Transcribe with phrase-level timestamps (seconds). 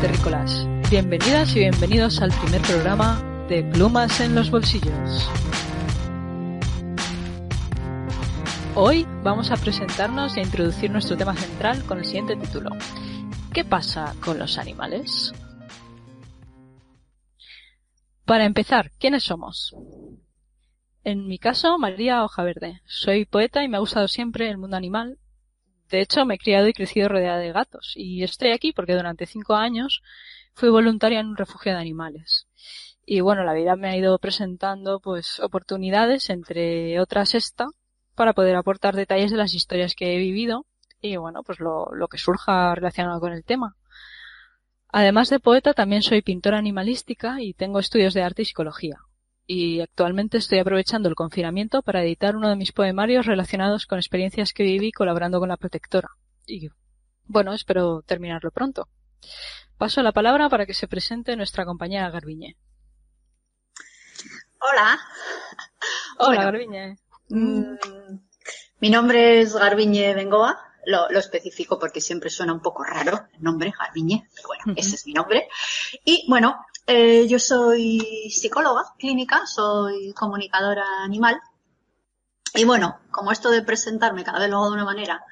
[0.00, 5.30] Terrícolas, bienvenidas y bienvenidos al primer programa de Plumas en los Bolsillos.
[8.74, 12.70] Hoy vamos a presentarnos e introducir nuestro tema central con el siguiente título.
[13.54, 15.32] ¿Qué pasa con los animales?
[18.26, 19.74] Para empezar, ¿quiénes somos?
[21.04, 22.82] En mi caso, María Hojaverde.
[22.84, 25.18] Soy poeta y me ha gustado siempre el mundo animal.
[25.90, 27.92] De hecho, me he criado y crecido rodeada de gatos.
[27.94, 30.02] Y estoy aquí porque durante cinco años
[30.54, 32.46] fui voluntaria en un refugio de animales.
[33.04, 37.66] Y bueno, la vida me ha ido presentando pues oportunidades, entre otras esta,
[38.16, 40.66] para poder aportar detalles de las historias que he vivido
[41.00, 43.76] y bueno, pues lo, lo que surja relacionado con el tema.
[44.88, 49.05] Además de poeta, también soy pintora animalística y tengo estudios de arte y psicología.
[49.46, 54.52] Y actualmente estoy aprovechando el confinamiento para editar uno de mis poemarios relacionados con experiencias
[54.52, 56.08] que viví colaborando con la protectora.
[56.46, 56.68] Y
[57.26, 58.88] bueno, espero terminarlo pronto.
[59.78, 62.56] Paso la palabra para que se presente nuestra compañera Garbiñe.
[64.58, 64.98] Hola.
[66.18, 66.98] Hola, Garbiñe.
[67.28, 67.76] Mm,
[68.80, 70.60] mi nombre es Garbiñe Bengoa.
[70.86, 74.70] Lo, lo, especifico porque siempre suena un poco raro el nombre, Garbiñe, pero bueno, uh
[74.70, 74.78] -huh.
[74.78, 75.48] ese es mi nombre.
[76.04, 81.40] Y bueno, eh, yo soy psicóloga clínica, soy comunicadora animal.
[82.54, 85.24] Y bueno, como esto de presentarme cada vez lo hago de una manera,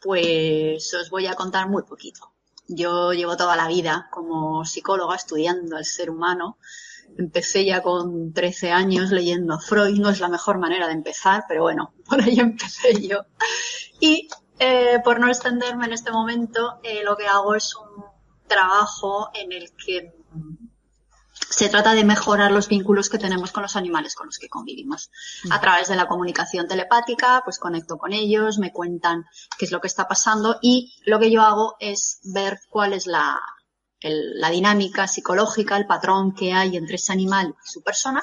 [0.00, 2.32] pues os voy a contar muy poquito.
[2.66, 6.58] Yo llevo toda la vida como psicóloga estudiando al ser humano,
[7.16, 11.62] Empecé ya con 13 años leyendo Freud, no es la mejor manera de empezar, pero
[11.62, 13.24] bueno, por ahí empecé yo.
[14.00, 14.28] Y
[14.58, 18.04] eh, por no extenderme en este momento, eh, lo que hago es un
[18.46, 20.14] trabajo en el que
[21.58, 25.10] se trata de mejorar los vínculos que tenemos con los animales con los que convivimos.
[25.50, 29.24] A través de la comunicación telepática, pues conecto con ellos, me cuentan
[29.58, 33.08] qué es lo que está pasando y lo que yo hago es ver cuál es
[33.08, 33.40] la,
[33.98, 38.22] el, la dinámica psicológica, el patrón que hay entre ese animal y su persona.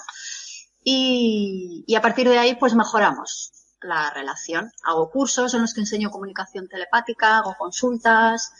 [0.81, 4.72] Y, y, a partir de ahí, pues mejoramos la relación.
[4.85, 8.53] Hago cursos en los que enseño comunicación telepática, hago consultas,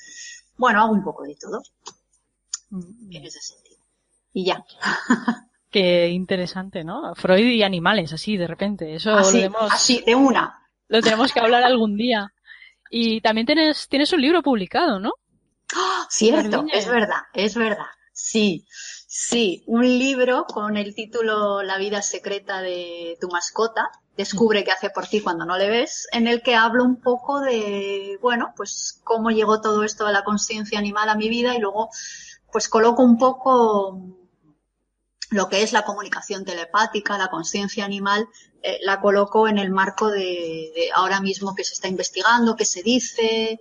[0.57, 1.63] bueno, hago un poco de todo.
[2.72, 3.64] En ese sentido.
[4.35, 4.66] Y ya.
[5.72, 7.16] Qué interesante, ¿no?
[7.16, 8.94] Freud y animales, así, de repente.
[8.94, 10.59] Eso así, lo tenemos, así, de una.
[10.90, 12.34] Lo tenemos que hablar algún día.
[12.90, 15.13] Y también tienes, tienes un libro publicado, ¿no?
[15.75, 17.88] ¡Oh, cierto, es verdad, es verdad.
[18.12, 18.66] Sí,
[19.07, 24.90] sí, un libro con el título La vida secreta de tu mascota, descubre qué hace
[24.90, 29.00] por ti cuando no le ves, en el que hablo un poco de, bueno, pues
[29.06, 31.90] cómo llegó todo esto de la conciencia animal a mi vida y luego
[32.51, 34.25] pues coloco un poco
[35.31, 38.28] lo que es la comunicación telepática, la conciencia animal,
[38.62, 42.84] eh, la coloco en el marco de, ahora mismo que se está investigando, qué se
[42.84, 43.59] dice,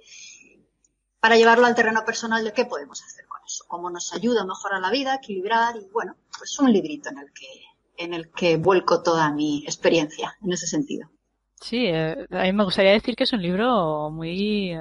[1.20, 4.46] para llevarlo al terreno personal de qué podemos hacer con eso, cómo nos ayuda a
[4.46, 7.46] mejorar la vida, equilibrar y bueno, pues un librito en el que
[7.96, 11.08] en el que vuelco toda mi experiencia en ese sentido.
[11.60, 14.72] Sí, eh, a mí me gustaría decir que es un libro muy,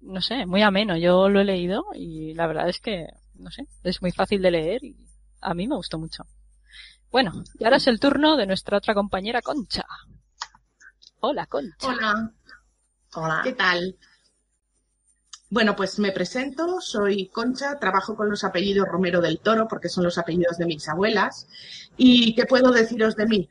[0.00, 0.96] no sé, muy ameno.
[0.96, 4.50] Yo lo he leído y la verdad es que, no sé, es muy fácil de
[4.50, 4.96] leer y
[5.44, 6.26] a mí me gustó mucho.
[7.10, 9.84] Bueno, y ahora es el turno de nuestra otra compañera Concha.
[11.20, 11.88] Hola, Concha.
[11.88, 12.32] Hola.
[13.14, 13.40] Hola.
[13.44, 13.96] ¿Qué tal?
[15.50, 20.02] Bueno, pues me presento, soy Concha, trabajo con los apellidos Romero del Toro porque son
[20.02, 21.46] los apellidos de mis abuelas.
[21.96, 23.48] ¿Y qué puedo deciros de mí?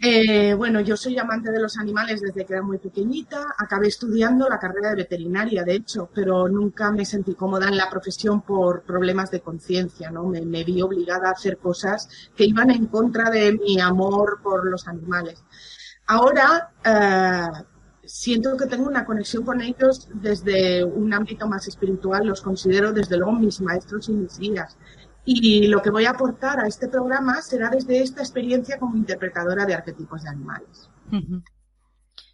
[0.00, 3.54] Eh, bueno, yo soy amante de los animales desde que era muy pequeñita.
[3.58, 7.88] Acabé estudiando la carrera de veterinaria, de hecho, pero nunca me sentí cómoda en la
[7.88, 10.24] profesión por problemas de conciencia, ¿no?
[10.24, 14.88] Me, vi obligada a hacer cosas que iban en contra de mi amor por los
[14.88, 15.42] animales.
[16.06, 17.64] Ahora, eh,
[18.04, 23.16] siento que tengo una conexión con ellos desde un ámbito más espiritual, los considero desde
[23.16, 24.76] luego mis maestros y mis guías.
[25.24, 29.64] Y lo que voy a aportar a este programa será desde esta experiencia como interpretadora
[29.64, 30.90] de arquetipos de animales.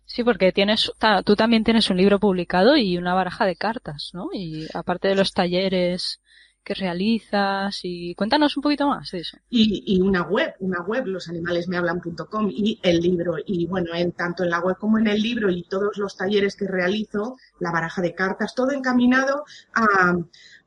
[0.06, 0.90] Sí, porque tienes,
[1.24, 4.30] tú también tienes un libro publicado y una baraja de cartas, ¿no?
[4.32, 6.20] Y aparte de los talleres
[6.64, 9.38] que realizas y cuéntanos un poquito más de eso.
[9.48, 13.36] Y, y una web, una web, losanimalesmehablan.com y el libro.
[13.46, 16.56] Y bueno, en, tanto en la web como en el libro y todos los talleres
[16.56, 19.44] que realizo, la baraja de cartas, todo encaminado
[19.74, 20.16] a,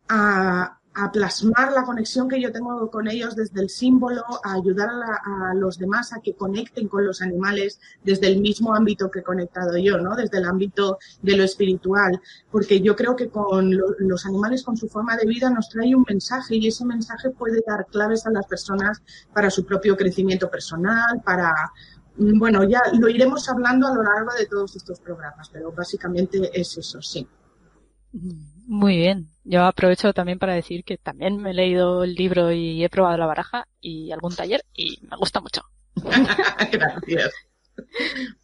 [0.10, 4.90] a, a plasmar la conexión que yo tengo con ellos desde el símbolo, a ayudar
[4.90, 9.10] a, la, a, los demás a que conecten con los animales desde el mismo ámbito
[9.10, 10.16] que he conectado yo, ¿no?
[10.16, 14.78] Desde el ámbito de lo espiritual, porque yo creo que con lo, los animales, con
[14.78, 18.32] su forma de vida, nos trae un mensaje y ese mensaje puede dar claves a
[18.32, 19.02] las personas
[19.34, 21.54] para su propio crecimiento personal, para
[22.16, 26.78] bueno, ya lo iremos hablando a lo largo de todos estos programas, pero básicamente es
[26.78, 27.28] eso, sí.
[28.12, 28.53] Mm.
[28.66, 29.30] Muy bien.
[29.44, 33.18] Yo aprovecho también para decir que también me he leído el libro y he probado
[33.18, 35.62] la baraja y algún taller y me gusta mucho.
[36.72, 37.32] Gracias.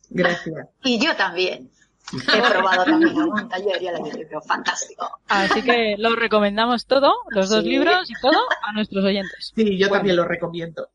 [0.10, 0.68] Gracias.
[0.84, 1.70] Y yo también.
[2.12, 4.42] He probado también algún taller y el libro.
[4.42, 5.08] Fantástico.
[5.28, 7.70] Así que lo recomendamos todo, los dos Sí.
[7.70, 9.52] libros y todo, a nuestros oyentes.
[9.56, 10.00] Sí, yo Bueno.
[10.00, 10.90] también lo recomiendo.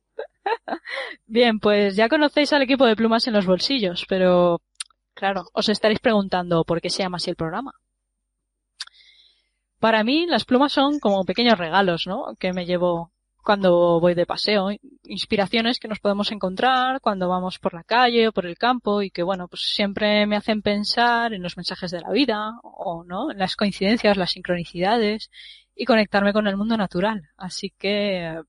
[1.27, 4.61] Bien, pues ya conocéis al equipo de plumas en los bolsillos, pero
[5.15, 7.73] claro, os estaréis preguntando por qué se llama así el programa.
[9.85, 12.37] Para mí, las plumas son como pequeños regalos, ¿no?
[12.39, 14.71] Que me llevo cuando voy de paseo.
[15.03, 19.11] Inspiraciones que nos podemos encontrar cuando vamos por la calle o por el campo y
[19.11, 23.31] que, bueno, pues siempre me hacen pensar en los mensajes de la vida o, ¿no?
[23.31, 25.31] En las coincidencias, las sincronicidades
[25.77, 27.29] y conectarme con el mundo natural.
[27.37, 28.41] Así que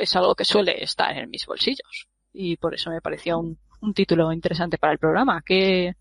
[0.00, 2.08] es algo que suele estar en mis bolsillos.
[2.32, 5.42] Y por eso me pareció un, un título interesante para el programa.
[5.44, 5.94] ¿Qué,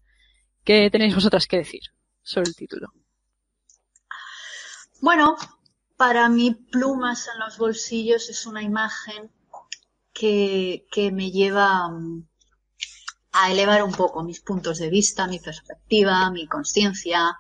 [0.64, 1.82] ¿Qué tenéis vosotras que decir
[2.24, 2.94] sobre el título?
[5.00, 5.36] Bueno,
[5.96, 9.32] para mí plumas en los bolsillos es una imagen
[10.12, 12.28] que, que me lleva mm,
[13.34, 17.38] a elevar un poco mis puntos de vista, mi perspectiva, mi conciencia.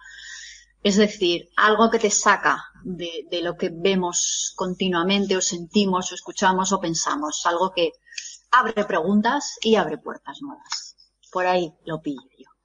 [0.83, 6.15] Es decir, algo que te saca de, de lo que vemos continuamente o sentimos o
[6.15, 7.43] escuchamos o pensamos.
[7.45, 7.91] Algo que
[8.51, 10.95] abre preguntas y abre puertas nuevas.
[11.31, 12.56] Por ahí lo pillo yo.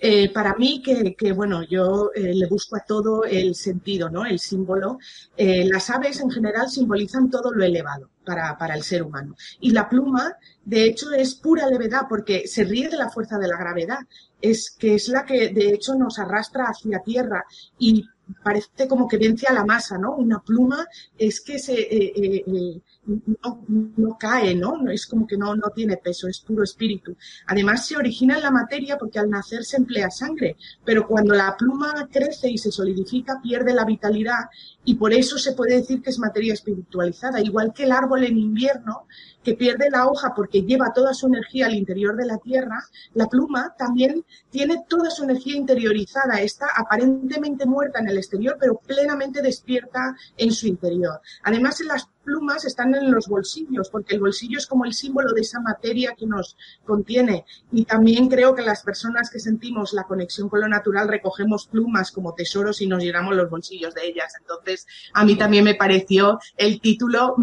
[0.00, 4.24] Eh, para mí, que, que, bueno, yo eh, le busco a todo el sentido, ¿no?
[4.24, 4.98] El símbolo.
[5.36, 9.34] Eh, las aves en general simbolizan todo lo elevado para, para, el ser humano.
[9.60, 13.48] Y la pluma, de hecho, es pura levedad porque se ríe de la fuerza de
[13.48, 13.98] la gravedad.
[14.40, 17.44] Es que es la que, de hecho, nos arrastra hacia tierra
[17.78, 18.04] y
[18.42, 20.14] parece como que vence a la masa, ¿no?
[20.14, 20.86] Una pluma
[21.16, 22.80] es que se, eh, eh, eh,
[23.42, 24.88] no, no, cae, ¿no?
[24.90, 27.16] Es como que no, no tiene peso, es puro espíritu.
[27.46, 31.56] Además, se origina en la materia porque al nacer se emplea sangre, pero cuando la
[31.56, 34.48] pluma crece y se solidifica, pierde la vitalidad
[34.84, 38.38] y por eso se puede decir que es materia espiritualizada, igual que el árbol en
[38.38, 39.06] invierno
[39.42, 43.26] que pierde la hoja porque lleva toda su energía al interior de la tierra, la
[43.26, 49.42] pluma también tiene toda su energía interiorizada, está aparentemente muerta en el exterior, pero plenamente
[49.42, 51.20] despierta en su interior.
[51.42, 55.32] Además, en las plumas están en los bolsillos, porque el bolsillo es como el símbolo
[55.32, 57.46] de esa materia que nos contiene.
[57.72, 62.12] Y también creo que las personas que sentimos la conexión con lo natural recogemos plumas
[62.12, 64.34] como tesoros y nos llenamos los bolsillos de ellas.
[64.38, 67.34] Entonces, a mí también me pareció el título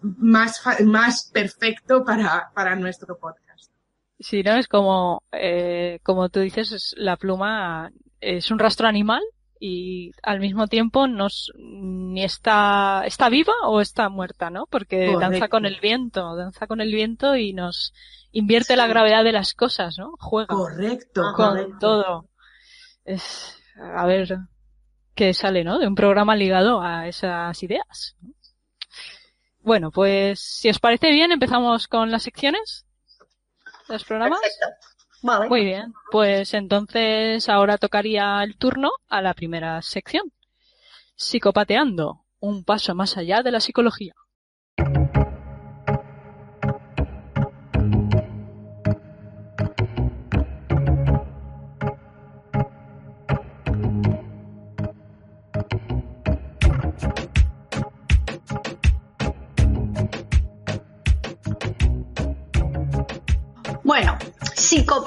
[0.00, 3.72] más, más perfecto para, para nuestro podcast.
[4.20, 4.54] Sí, ¿no?
[4.54, 9.22] Es como, eh, como tú dices, la pluma es un rastro animal
[9.60, 14.66] y al mismo tiempo nos ni está está viva o está muerta, ¿no?
[14.66, 15.20] Porque Correcto.
[15.20, 17.92] danza con el viento, danza con el viento y nos
[18.32, 18.76] invierte sí.
[18.76, 20.12] la gravedad de las cosas, ¿no?
[20.18, 21.78] Juega correcto, con correcto.
[21.78, 22.28] todo.
[23.04, 24.38] Es a ver
[25.14, 25.78] qué sale, ¿no?
[25.78, 28.16] De un programa ligado a esas ideas.
[29.60, 32.86] Bueno, pues si os parece bien, empezamos con las secciones
[33.88, 34.40] los programas.
[34.40, 34.88] Perfecto.
[35.22, 40.32] Muy bien, pues entonces ahora tocaría el turno a la primera sección.
[41.16, 44.14] Psicopateando, un paso más allá de la psicología.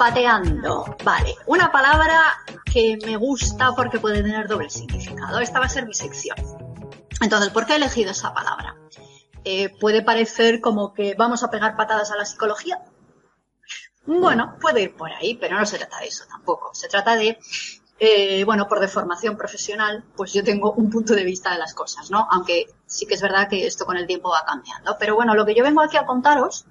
[0.02, 0.96] Psicopateando.
[1.04, 5.38] Vale, una palabra que me gusta porque puede tener doble significado.
[5.38, 6.36] Esta va a ser mi sección.
[7.20, 8.76] Entonces, ¿por qué he elegido esa palabra?
[9.44, 12.82] Eh, puede parecer como que vamos a pegar patadas a la psicología.
[14.04, 16.74] Bueno, puede ir por ahí, pero no se trata de eso tampoco.
[16.74, 17.38] Se trata de,
[18.00, 22.10] eh, bueno, por deformación profesional, pues yo tengo un punto de vista de las cosas,
[22.10, 22.26] ¿no?
[22.30, 24.96] Aunque sí que es verdad que esto con el tiempo va cambiando.
[24.98, 26.66] Pero bueno, lo que yo vengo aquí a contaros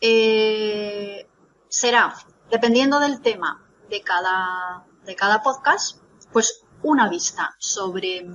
[0.00, 1.28] eh,
[1.68, 2.14] será,
[2.50, 5.98] dependiendo del tema de cada, de cada podcast,
[6.32, 8.26] pues una vista sobre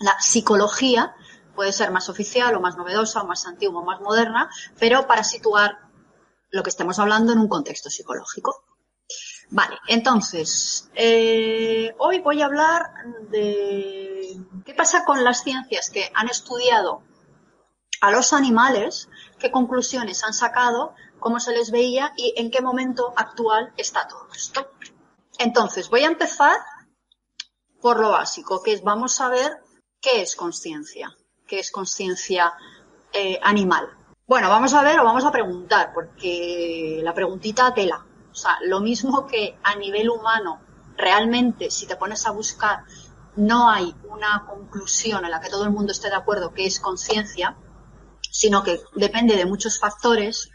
[0.00, 1.14] la psicología,
[1.54, 5.24] puede ser más oficial o más novedosa o más antigua o más moderna, pero para
[5.24, 5.78] situar
[6.50, 8.64] lo que estemos hablando en un contexto psicológico.
[9.50, 12.92] Vale, entonces, eh, hoy voy a hablar
[13.30, 17.02] de qué pasa con las ciencias que han estudiado
[18.00, 19.08] a los animales,
[19.38, 24.28] qué conclusiones han sacado, cómo se les veía y en qué momento actual está todo
[24.34, 24.70] esto.
[25.38, 26.56] Entonces, voy a empezar
[27.80, 29.62] por lo básico, que es vamos a ver
[30.00, 31.14] qué es conciencia,
[31.46, 32.52] qué es conciencia
[33.12, 33.88] eh, animal.
[34.26, 38.06] Bueno, vamos a ver o vamos a preguntar, porque la preguntita tela.
[38.30, 40.60] O sea, lo mismo que a nivel humano
[40.96, 42.84] realmente, si te pones a buscar,
[43.36, 46.78] no hay una conclusión en la que todo el mundo esté de acuerdo que es
[46.78, 47.56] conciencia,
[48.30, 50.49] sino que depende de muchos factores,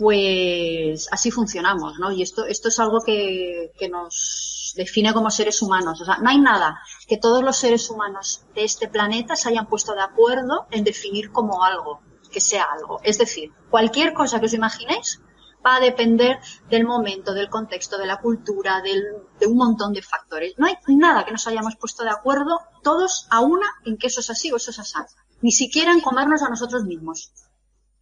[0.00, 2.10] pues así funcionamos, ¿no?
[2.10, 6.00] Y esto, esto es algo que, que nos define como seres humanos.
[6.00, 9.66] O sea, no hay nada que todos los seres humanos de este planeta se hayan
[9.66, 12.00] puesto de acuerdo en definir como algo,
[12.32, 13.00] que sea algo.
[13.02, 15.20] Es decir, cualquier cosa que os imaginéis
[15.64, 16.38] va a depender
[16.70, 19.04] del momento, del contexto, de la cultura, del,
[19.38, 20.54] de un montón de factores.
[20.56, 24.20] No hay nada que nos hayamos puesto de acuerdo todos a una en que eso
[24.20, 24.94] es así o eso es así.
[25.42, 27.34] Ni siquiera en comernos a nosotros mismos.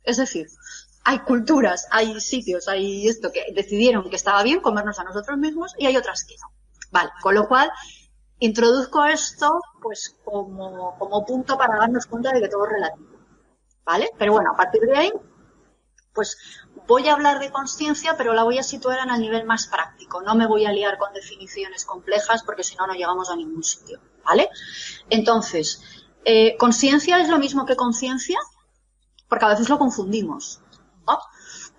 [0.05, 0.47] Es decir,
[1.09, 5.75] hay culturas, hay sitios, hay esto que decidieron que estaba bien comernos a nosotros mismos
[5.79, 6.53] y hay otras que no.
[6.91, 7.73] Vale, con lo cual
[8.41, 13.09] introduzco esto pues como, punto para darnos cuenta de que todo es relativo.
[13.87, 14.11] ¿Vale?
[14.19, 15.13] Pero bueno, a partir de ahí,
[16.13, 16.37] pues
[16.87, 20.21] voy a hablar de conciencia, pero la voy a situar en el nivel más práctico.
[20.21, 23.65] No me voy a liar con definiciones complejas porque si no, no llegamos a ningún
[23.65, 23.99] sitio.
[24.27, 24.51] ¿Vale?
[25.09, 25.81] Entonces,
[26.27, 28.39] eh, ¿conciencia es lo mismo que conciencia?
[29.27, 30.61] Porque a veces lo confundimos.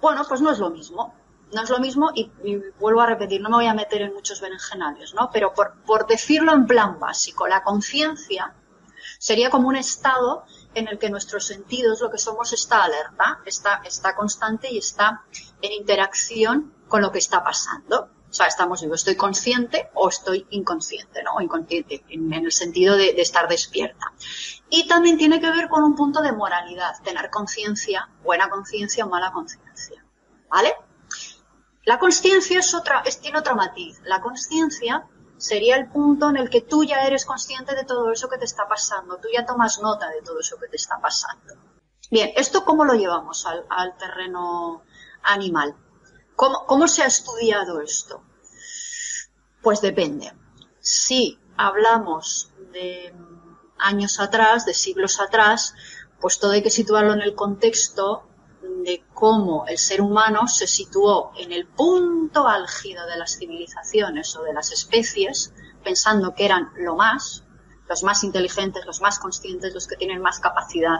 [0.01, 1.13] Bueno, pues no es lo mismo.
[1.51, 2.31] No es lo mismo y,
[2.79, 5.31] vuelvo a repetir, no me voy a meter en muchos berenjenales, ¿no?
[5.33, 8.53] Pero por, por decirlo en plan básico, la conciencia
[9.17, 10.43] sería como un estado
[10.75, 15.23] en el que nuestros sentidos, lo que somos, está alerta, está, está constante y está
[15.61, 18.09] en interacción con lo que está pasando.
[18.29, 21.35] O sea, estamos, yo estoy consciente o estoy inconsciente, ¿no?
[21.35, 24.13] O inconsciente, en, el sentido de, estar despierta.
[24.69, 29.09] Y también tiene que ver con un punto de moralidad, tener conciencia, buena conciencia o
[29.09, 30.05] mala conciencia.
[30.47, 30.75] ¿Vale?
[31.85, 33.99] La conciencia es otra, es, tiene otro matiz.
[34.03, 35.07] La conciencia
[35.37, 38.45] sería el punto en el que tú ya eres consciente de todo eso que te
[38.45, 41.55] está pasando, tú ya tomas nota de todo eso que te está pasando.
[42.11, 44.83] Bien, ¿esto cómo lo llevamos al terreno
[45.23, 45.75] animal?
[46.39, 48.23] ¿Cómo, ¿Cómo se ha estudiado esto?
[49.61, 50.31] Pues depende.
[50.79, 53.13] Si hablamos de
[53.77, 55.73] años atrás, de siglos atrás,
[56.21, 58.23] pues todo hay que situarlo en el contexto
[58.85, 64.43] de cómo el ser humano se situó en el punto álgido de las civilizaciones o
[64.43, 65.53] de las especies,
[65.83, 67.43] pensando que eran lo más,
[67.89, 70.99] los más inteligentes, los más conscientes, los que tienen más capacidad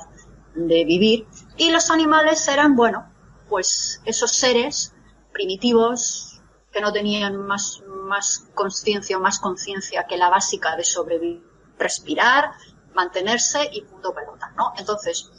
[0.54, 3.10] de vivir, y los animales eran, bueno,
[3.48, 4.94] pues esos seres
[5.40, 11.42] primitivos que no tenían más, más conciencia o más conciencia que la básica de sobrevivir,
[11.78, 12.52] respirar,
[12.94, 14.74] mantenerse y punto pelota, ¿no?
[14.78, 15.32] Entonces,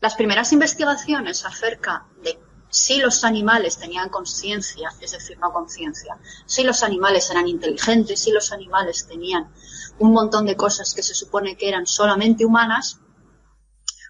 [0.00, 6.64] las primeras investigaciones acerca de si los animales tenían conciencia, es decir, no conciencia, si
[6.64, 9.52] los animales eran inteligentes, si los animales tenían
[10.00, 12.98] un montón de cosas que se supone que eran solamente humanas,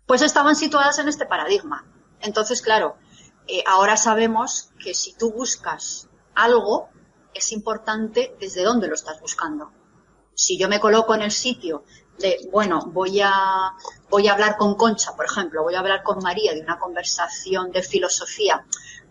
[0.06, 1.84] pues estaban situadas en este paradigma.
[2.20, 2.96] Entonces, claro,
[3.50, 6.88] eh, ahora sabemos que si tú buscas algo,
[7.34, 9.72] es importante desde dónde lo estás buscando.
[10.34, 11.84] Si yo me coloco en el sitio
[12.18, 13.72] de, bueno, voy a,
[14.08, 17.72] voy a hablar con Concha, por ejemplo, voy a hablar con María de una conversación
[17.72, 18.64] de filosofía,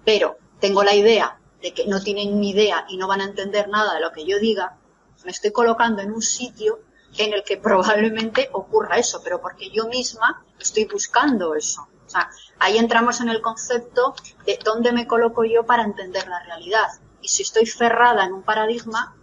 [0.05, 3.67] pero tengo la idea de que no tienen ni idea y no van a entender
[3.67, 4.77] nada de lo que yo diga,
[5.25, 6.79] me estoy colocando en un sitio
[7.17, 11.87] en el que probablemente ocurra eso, pero porque yo misma estoy buscando eso.
[12.09, 16.43] O sea, ahí entramos en el concepto de dónde me coloco yo para entender la
[16.43, 16.87] realidad.
[17.21, 19.15] Y si estoy cerrada en un paradigma,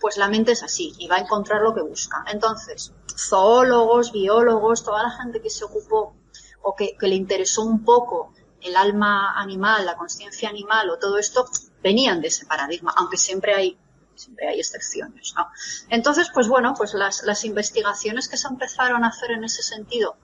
[0.00, 2.24] pues la mente es así y va a encontrar lo que busca.
[2.32, 6.16] Entonces, zoólogos, biólogos, toda la gente que se ocupó
[6.62, 8.32] o que, le interesó un poco
[8.62, 11.46] el alma animal, la conciencia animal o todo esto,
[11.82, 13.78] venían de ese paradigma, aunque siempre hay
[14.14, 15.46] siempre hay excepciones, ¿no?
[15.88, 20.16] Entonces, pues bueno, pues las, las investigaciones que se empezaron a hacer en ese sentido,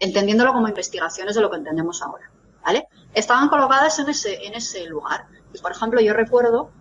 [0.00, 2.32] entendiéndolo como investigaciones de lo que entendemos ahora,
[2.64, 2.88] ¿vale?
[3.14, 4.08] Estaban colocadas en
[4.54, 5.26] ese, lugar.
[5.52, 6.72] Y por ejemplo, yo recuerdo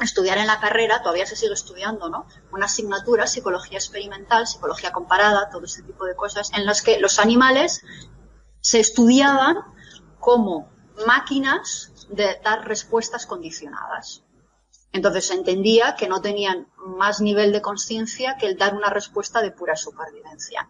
[0.00, 2.26] estudiar en la carrera, todavía se sigue estudiando, ¿no?
[2.52, 7.18] Una asignatura, psicología experimental, psicología comparada, todo ese tipo de cosas, en las que los
[7.18, 7.82] animales
[8.60, 9.56] se estudiaban
[10.18, 10.70] como
[11.06, 14.22] máquinas de dar respuestas condicionadas.
[14.92, 19.40] Entonces se entendía que no tenían más nivel de conciencia que el dar una respuesta
[19.40, 20.68] de pura supervivencia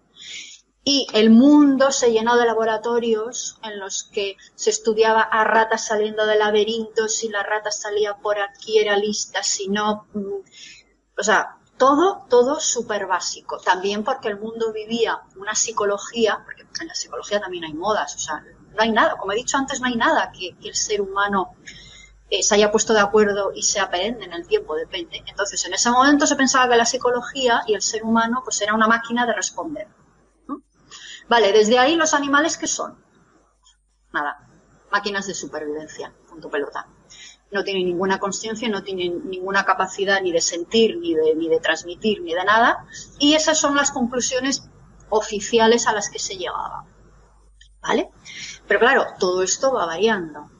[0.82, 6.24] y el mundo se llenó de laboratorios en los que se estudiaba a ratas saliendo
[6.24, 10.34] de laberintos, si la rata salía por aquí era lista, si no, mm,
[11.18, 13.58] o sea, todo, todo súper básico.
[13.58, 18.18] También porque el mundo vivía una psicología, porque en la psicología también hay modas, o
[18.18, 18.42] sea,
[18.74, 21.54] no hay nada, como he dicho antes, no hay nada que, el ser humano
[22.30, 25.22] eh, se haya puesto de acuerdo y sea perenne en el tiempo, depende.
[25.26, 28.72] Entonces, en ese momento se pensaba que la psicología y el ser humano pues era
[28.74, 29.88] una máquina de responder
[31.30, 32.98] Vale, desde ahí los animales que son.
[34.12, 34.48] Nada,
[34.90, 36.88] máquinas de supervivencia, punto pelota.
[37.52, 41.60] no tienen ninguna conciencia, no tienen ninguna capacidad ni de sentir, ni de, ni de
[41.60, 42.84] transmitir, ni de nada.
[43.20, 44.68] Y esas son las conclusiones
[45.08, 46.84] oficiales a las que se llegaba.
[47.80, 48.10] ¿Vale?
[48.66, 50.50] Pero claro, todo esto va variando.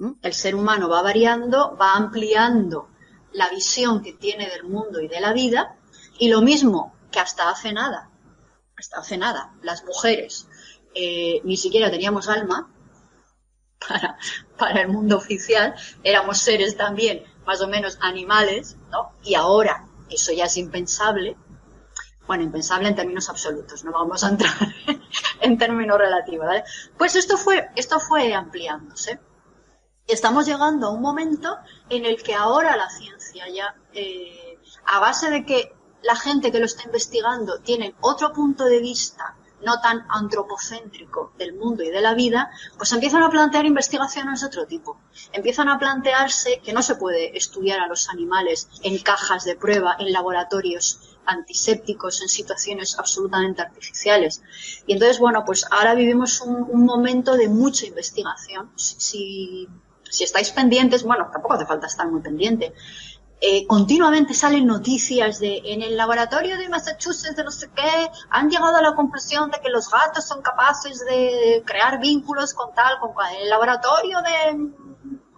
[0.00, 0.12] ¿Mm?
[0.20, 2.90] El ser humano va variando, va ampliando
[3.32, 5.78] la visión que tiene del mundo y de la vida,
[6.18, 8.11] y lo mismo que hasta hace nada,
[8.82, 10.48] hasta hace nada, las mujeres
[10.92, 12.68] eh, ni siquiera teníamos alma
[13.88, 14.18] para,
[14.58, 19.12] para el mundo oficial, éramos seres también más o menos animales, ¿no?
[19.22, 21.36] Y ahora eso ya es impensable,
[22.26, 24.52] bueno, impensable en términos absolutos, no vamos a entrar
[25.40, 26.48] en términos relativos.
[26.98, 29.20] Pues esto fue, esto fue ampliándose.
[30.08, 31.56] Estamos llegando a un momento
[31.88, 35.72] en el que ahora la ciencia ya, eh, a base de que
[36.02, 41.54] la gente que lo está investigando tiene otro punto de vista no tan antropocéntrico del
[41.54, 44.98] mundo y de la vida, pues empiezan a plantear investigaciones de otro tipo.
[45.32, 49.96] Empiezan a plantearse que no se puede estudiar a los animales en cajas de prueba,
[49.98, 54.42] en laboratorios antisépticos, en situaciones absolutamente artificiales.
[54.86, 58.70] Y entonces, bueno, pues ahora vivimos un, momento de mucha investigación.
[58.76, 59.68] Si,
[60.10, 62.74] si estáis pendientes, bueno, tampoco hace falta estar muy pendiente.
[63.44, 68.48] Eh, continuamente salen noticias de en el laboratorio de Massachusetts de no sé qué han
[68.48, 73.00] llegado a la conclusión de que los gatos son capaces de crear vínculos con tal,
[73.00, 73.34] con cual.
[73.34, 74.70] En el laboratorio de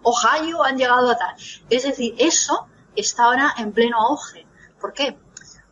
[0.03, 1.35] Ohio han llegado a tal.
[1.67, 4.45] Es decir, eso está ahora en pleno auge.
[4.79, 5.17] ¿Por qué?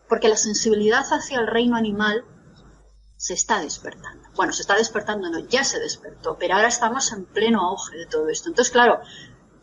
[0.10, 2.26] Porque la sensibilidad hacia el reino animal
[3.16, 4.28] se está despertando.
[4.36, 8.06] Bueno, se está despertando, no, ya se despertó, pero ahora estamos en pleno auge de
[8.08, 8.50] todo esto.
[8.50, 9.02] Entonces, claro,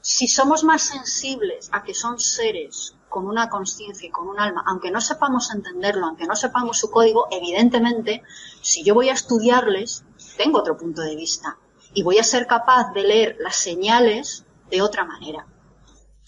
[0.00, 4.64] si somos más sensibles a que son seres con una conciencia y con un alma,
[4.66, 8.22] aunque no sepamos entenderlo, aunque no sepamos su código, evidentemente,
[8.62, 10.04] si yo voy a estudiarles,
[10.36, 11.58] tengo otro punto de vista
[11.92, 15.46] y voy a ser capaz de leer las señales de otra manera.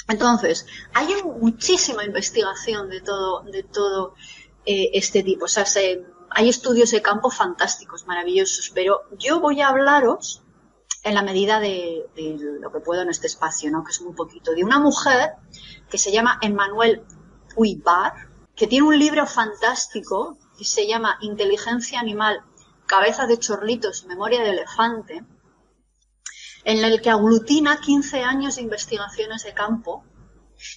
[0.08, 4.14] Entonces, hay muchísima investigación de todo, de todo
[4.66, 5.44] eh, este tipo.
[5.44, 5.64] O sea,
[6.30, 10.41] hay estudios de campo fantásticos, maravillosos, pero yo voy a hablaros
[11.04, 12.06] en la medida de,
[12.60, 13.84] lo que puedo en este espacio, ¿no?
[13.84, 15.32] que es un poquito, de una mujer
[15.90, 17.02] que se llama Emmanuel
[17.54, 22.42] Puibar, que tiene un libro fantástico que se llama Inteligencia Animal,
[22.86, 25.24] Cabeza de Chorlitos, Memoria de Elefante,
[26.64, 30.04] en el que aglutina 15 años de investigaciones de campo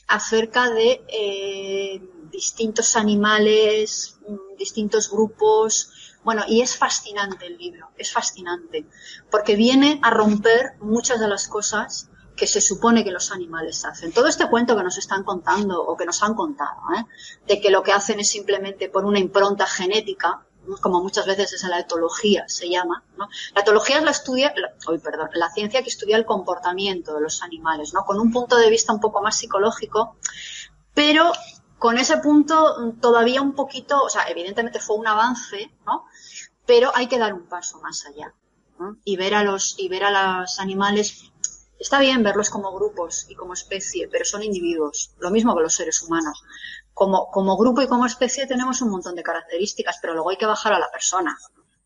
[0.07, 8.11] acerca de eh, distintos animales, mm, distintos grupos, bueno, y es fascinante el libro, es
[8.11, 8.85] fascinante,
[9.29, 14.11] porque viene a romper muchas de las cosas que se supone que los animales hacen.
[14.11, 17.05] Todo este cuento que nos están contando o que nos han contado, ¿eh?
[17.47, 20.43] de que lo que hacen es simplemente por una impronta genética,
[20.81, 23.03] como muchas veces es la etología se llama.
[23.17, 23.29] ¿no?
[23.53, 27.93] La etología es la estudia, perdón, la ciencia que estudia el comportamiento de los animales,
[27.93, 28.03] ¿no?
[28.03, 30.17] con un punto de vista un poco más psicológico,
[30.95, 31.31] pero
[31.77, 36.05] con ese punto todavía un poquito, o sea, evidentemente fue un avance, ¿no?
[36.65, 38.33] Pero hay que dar un paso más allá.
[39.03, 41.31] Y ver a los, y ver a los animales,
[41.79, 45.13] está bien verlos como grupos y como especie, pero son individuos.
[45.19, 46.43] Lo mismo que los seres humanos.
[46.93, 50.45] Como, como grupo y como especie tenemos un montón de características, pero luego hay que
[50.45, 51.37] bajar a la persona.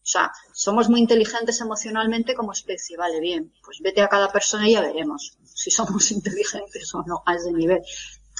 [0.09, 3.53] O sea, somos muy inteligentes emocionalmente como especie, vale, bien.
[3.63, 7.51] Pues vete a cada persona y ya veremos si somos inteligentes o no a ese
[7.51, 7.81] nivel.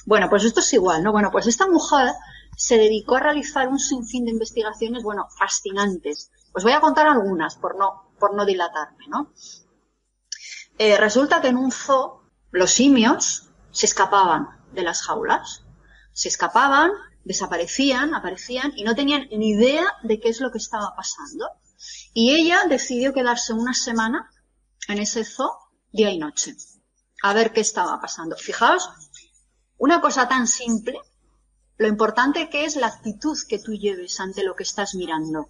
[0.05, 1.11] Bueno, pues esto es igual, ¿no?
[1.11, 2.13] Bueno, pues esta mujer
[2.59, 6.29] se dedicó a realizar un sinfín de investigaciones, bueno, fascinantes.
[6.53, 9.31] Os voy a contar algunas por no, por no dilatarme, ¿no?
[10.77, 15.63] Eh, resulta que en un zoo los simios se escapaban de las jaulas.
[16.11, 16.91] Se escapaban,
[17.23, 21.47] desaparecían, aparecían y no tenían ni idea de qué es lo que estaba pasando.
[22.13, 24.29] Y ella decidió quedarse una semana
[24.89, 25.53] en ese zoo
[25.93, 26.57] día y noche
[27.23, 28.35] a ver qué estaba pasando.
[28.35, 28.89] Fijaos
[29.77, 30.99] una cosa tan simple,
[31.79, 35.47] lo importante que es la actitud que tú lleves ante lo que estás mirando.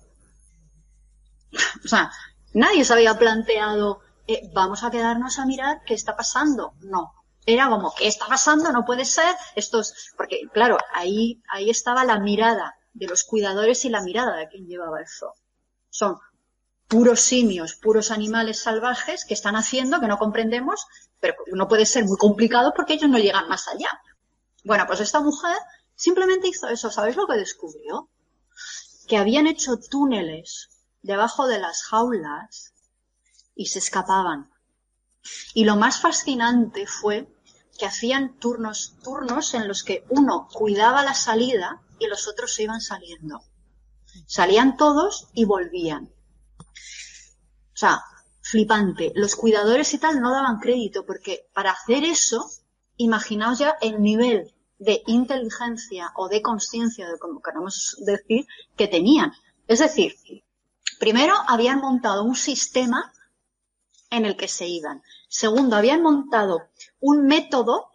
[1.83, 2.11] O sea,
[2.53, 6.73] nadie se había planteado, eh, vamos a quedarnos a mirar qué está pasando.
[6.81, 7.15] No.
[7.47, 8.71] Era como, ¿qué está pasando?
[8.71, 9.35] No puede ser.
[9.55, 14.47] Estos, porque claro, ahí, ahí estaba la mirada de los cuidadores y la mirada de
[14.49, 15.33] quien llevaba el zoo.
[15.89, 16.19] Son
[16.87, 20.85] puros simios, puros animales salvajes que están haciendo que no comprendemos,
[21.19, 23.89] pero no puede ser muy complicado porque ellos no llegan más allá.
[24.63, 25.57] Bueno, pues esta mujer
[25.99, 26.89] simplemente hizo eso.
[26.89, 28.09] ¿Sabéis lo que descubrió?
[29.07, 30.69] Que habían hecho túneles
[31.01, 32.73] debajo de las jaulas
[33.53, 34.49] y se escapaban.
[35.53, 37.27] Y lo más fascinante fue
[37.77, 42.63] que hacían turnos, turnos en los que uno cuidaba la salida y los otros se
[42.63, 43.41] iban saliendo.
[44.25, 46.05] Salían todos y volvían.
[46.65, 48.03] O sea,
[48.41, 49.11] flipante.
[49.15, 52.49] Los cuidadores y tal no daban crédito porque para hacer eso,
[52.95, 59.33] imaginaos ya el nivel de inteligencia o de conciencia, de como queramos decir, que tenían.
[59.67, 60.15] Es decir,
[60.99, 63.13] primero habían montado un sistema
[64.09, 65.03] en el que se iban.
[65.27, 67.89] Segundo, habían montado un método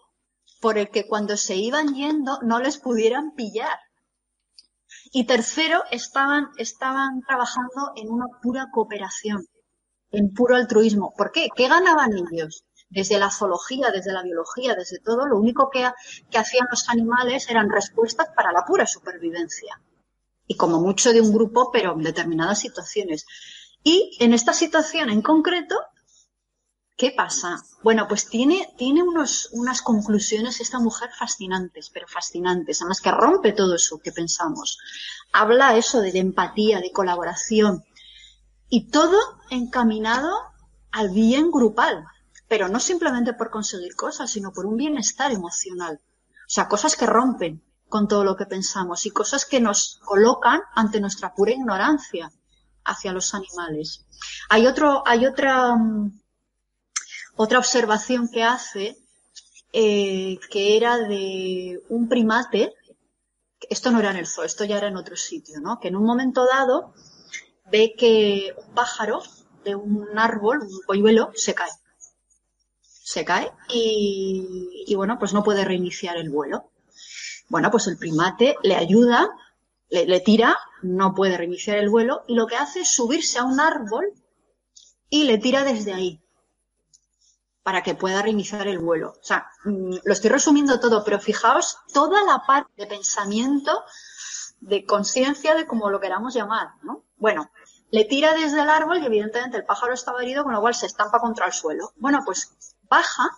[0.60, 3.78] por el que cuando se iban yendo no les pudieran pillar.
[5.12, 9.46] Y tercero, estaban, estaban trabajando en una pura cooperación,
[10.10, 11.12] en puro altruismo.
[11.16, 11.48] ¿Por qué?
[11.54, 12.64] ¿Qué ganaban ellos?
[12.94, 17.68] Desde la zoología, desde la biología, desde todo, lo único que, hacían los animales eran
[17.68, 19.80] respuestas para la pura supervivencia.
[20.46, 23.26] Y como mucho de un grupo, pero en determinadas situaciones.
[23.82, 25.76] Y en esta situación en concreto,
[26.96, 27.60] ¿Qué pasa?
[27.82, 33.52] Bueno, pues tiene, tiene unos, unas conclusiones esta mujer fascinantes, pero fascinantes, además que rompe
[33.52, 34.78] todo eso que pensamos.
[35.32, 37.82] Habla eso de, empatía, de colaboración,
[38.68, 39.18] y todo
[39.50, 40.30] encaminado
[40.92, 42.04] al bien grupal,
[42.54, 45.98] pero no simplemente por conseguir cosas, sino por un bienestar emocional.
[46.46, 50.60] O sea, cosas que rompen con todo lo que pensamos y cosas que nos colocan
[50.72, 52.30] ante nuestra pura ignorancia
[52.84, 54.06] hacia los animales.
[54.50, 56.16] Hay otro, hay otra, mm,
[57.36, 58.98] observación que hace,
[59.72, 62.72] eh, que era de un primate,
[63.68, 65.80] esto no era en el zoo, esto ya era en otro sitio, ¿no?
[65.80, 66.94] Que en un momento dado
[67.68, 69.24] ve que un pájaro
[69.64, 71.72] de un árbol, un polluelo, se cae.
[73.04, 76.70] Se cae y, bueno, pues no puede reiniciar el vuelo.
[77.50, 79.28] Bueno, pues el primate le ayuda,
[79.90, 83.44] le, le tira, no puede reiniciar el vuelo y lo que hace es subirse a
[83.44, 84.06] un árbol
[85.10, 86.24] y le tira desde ahí
[87.62, 89.10] para que pueda reiniciar el vuelo.
[89.20, 93.84] O sea, mm, lo estoy resumiendo todo, pero fijaos toda la parte de pensamiento,
[94.60, 97.04] de conciencia, de como lo queramos llamar, ¿no?
[97.18, 97.50] Bueno,
[97.90, 100.86] le tira desde el árbol y evidentemente el pájaro estaba herido, con lo cual se
[100.86, 101.92] estampa contra el suelo.
[101.96, 102.54] Bueno, pues
[102.88, 103.30] baja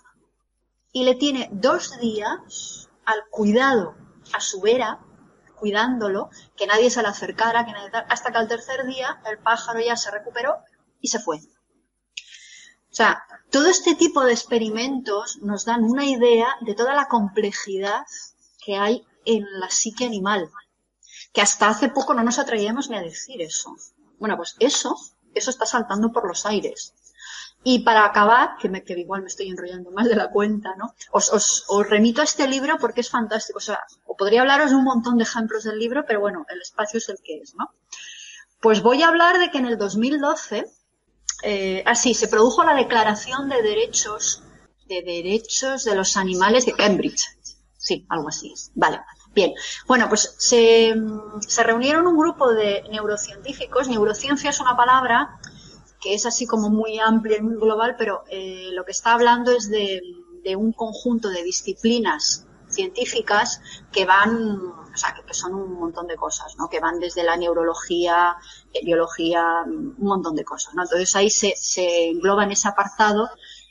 [0.93, 3.95] y le tiene dos días al cuidado,
[4.33, 5.01] a su vera,
[5.57, 9.81] cuidándolo, que nadie se le acercara, que nadie, hasta que al tercer día el pájaro
[9.81, 10.57] ya se recuperó
[11.01, 11.39] y se fue.
[11.39, 18.07] O sea, todo este tipo de experimentos nos dan una idea de toda la complejidad
[18.65, 20.51] que hay en la psique animal,
[21.33, 23.77] que hasta hace poco no nos atrevíamos ni a decir eso.
[24.19, 24.97] Bueno, pues eso,
[25.35, 26.95] eso está saltando por los aires.
[27.69, 30.95] Y para acabar, que, me, que igual me estoy enrollando más de la cuenta, ¿no?
[31.11, 33.59] Os, os, os, remito a este libro porque es fantástico.
[33.59, 33.81] O sea,
[34.17, 37.19] podría hablaros de un montón de ejemplos del libro, pero bueno, el espacio es el
[37.25, 37.71] que es, ¿no?
[38.61, 40.65] Pues voy a hablar de que en el 2012
[41.43, 44.45] eh, así, se produjo la Declaración de Derechos
[44.87, 47.37] de Derechos de los Animales de Cambridge.
[47.77, 48.55] Sí, algo así.
[48.77, 49.01] Vale.
[49.35, 49.53] Bien.
[49.89, 50.95] Bueno, pues se,
[51.41, 53.89] se reunieron un grupo de neurocientíficos.
[53.89, 55.41] Neurociencia es una palabra
[56.07, 59.51] que es así como muy amplia y muy global, pero eh, lo que está hablando
[59.51, 60.01] es de,
[60.57, 66.55] un conjunto de disciplinas científicas que van, o sea, que, son un montón de cosas,
[66.57, 66.69] ¿no?
[66.69, 68.37] Que van desde la neurología,
[68.73, 70.85] eh, biología, un montón de cosas, ¿no?
[70.85, 73.29] Entonces ahí se, se engloba en ese apartado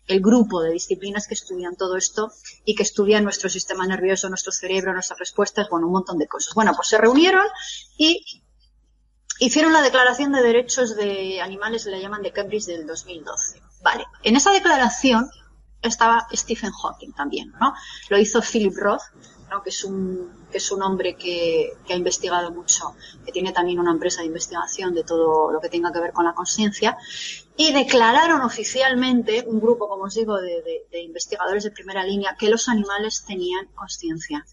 [0.07, 2.33] el grupo de disciplinas que estudian todo esto
[2.65, 6.53] y que estudian nuestro sistema nervioso, nuestro cerebro, nuestras respuestas, bueno, un montón de cosas.
[6.53, 7.47] Bueno, pues se reunieron
[7.97, 8.43] y
[9.39, 13.61] hicieron la Declaración de Derechos de Animales, le llaman de Cambridge del 2012.
[13.81, 15.29] Vale, en esa declaración
[15.81, 17.73] estaba Stephen Hawking también, ¿no?
[18.09, 19.03] Lo hizo Philip Roth,
[19.49, 19.61] ¿no?
[19.61, 22.95] que es un, que es un hombre que, que, ha investigado mucho,
[23.25, 26.25] que tiene también una empresa de investigación de todo lo que tenga que ver con
[26.25, 26.97] la conciencia,
[27.55, 32.35] y declararon oficialmente, un grupo, como os digo, de, de, de investigadores de primera línea,
[32.37, 34.45] que los animales tenían conciencia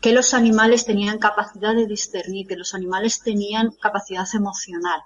[0.00, 5.00] que los animales tenían capacidad de discernir, que los animales tenían capacidad emocional.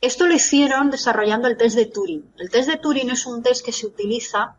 [0.00, 2.34] Esto lo hicieron desarrollando el test de Turing.
[2.38, 4.56] El test de Turing es un test que se utiliza,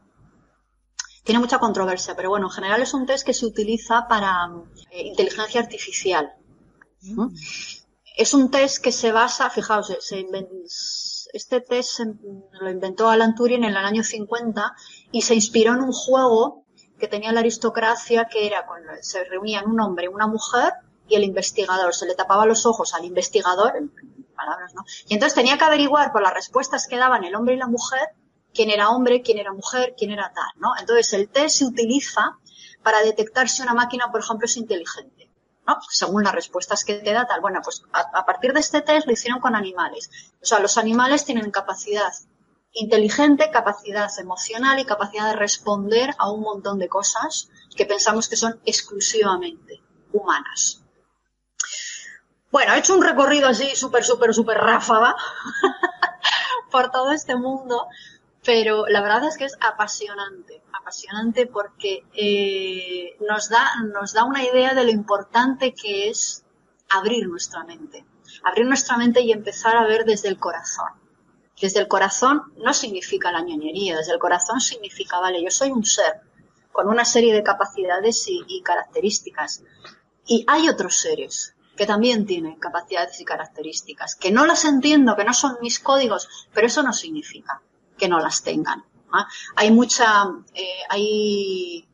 [1.24, 4.50] tiene mucha controversia, pero bueno, en general es un test que se utiliza para
[4.92, 6.34] eh, inteligencia artificial.
[8.18, 10.26] Es un test que se basa, fijaos, se
[11.34, 12.00] este test
[12.60, 14.74] lo inventó Alan Turing en el año 50
[15.12, 16.66] y se inspiró en un juego
[17.00, 20.74] que tenía la aristocracia que era cuando se reunían un hombre, una mujer
[21.08, 21.94] y el investigador.
[21.94, 23.74] Se le tapaba los ojos al investigador,
[24.36, 24.86] palabras, ¿no?
[25.08, 28.10] Y entonces tenía que averiguar por las respuestas que daban el hombre y la mujer
[28.54, 30.72] quién era hombre, quién era mujer, quién era tal, ¿no?
[30.80, 32.38] Entonces el test se utiliza
[32.82, 35.30] para detectar si una máquina, por ejemplo, es inteligente,
[35.68, 35.78] ¿no?
[35.90, 37.42] Según las respuestas que te da tal.
[37.42, 40.10] Bueno, pues a, a partir de este test lo hicieron con animales.
[40.42, 42.12] O sea, los animales tienen capacidad
[42.80, 48.36] inteligente, capacidad emocional y capacidad de responder a un montón de cosas que pensamos que
[48.36, 50.82] son exclusivamente humanas.
[52.52, 55.16] Bueno, he hecho un recorrido así súper, súper, súper ráfaga
[56.72, 57.88] por todo este mundo,
[58.44, 64.44] pero la verdad es que es apasionante, apasionante porque eh, nos, da, nos da una
[64.44, 66.46] idea de lo importante que es
[66.90, 68.06] abrir nuestra mente,
[68.44, 71.07] abrir nuestra mente y empezar a ver desde el corazón.
[71.60, 75.86] Desde el corazón no significa la ñoñería, desde el corazón significa, vale, yo soy un
[75.86, 76.22] ser
[76.72, 79.64] con una serie de capacidades y características.
[80.28, 85.24] Y hay otros seres que también tienen capacidades y características, que no las entiendo, que
[85.24, 87.62] no son mis códigos, pero eso no significa
[87.98, 88.84] que no las tengan.
[89.14, 89.28] ¿ah?
[89.56, 91.88] Hay mucha, eh, hay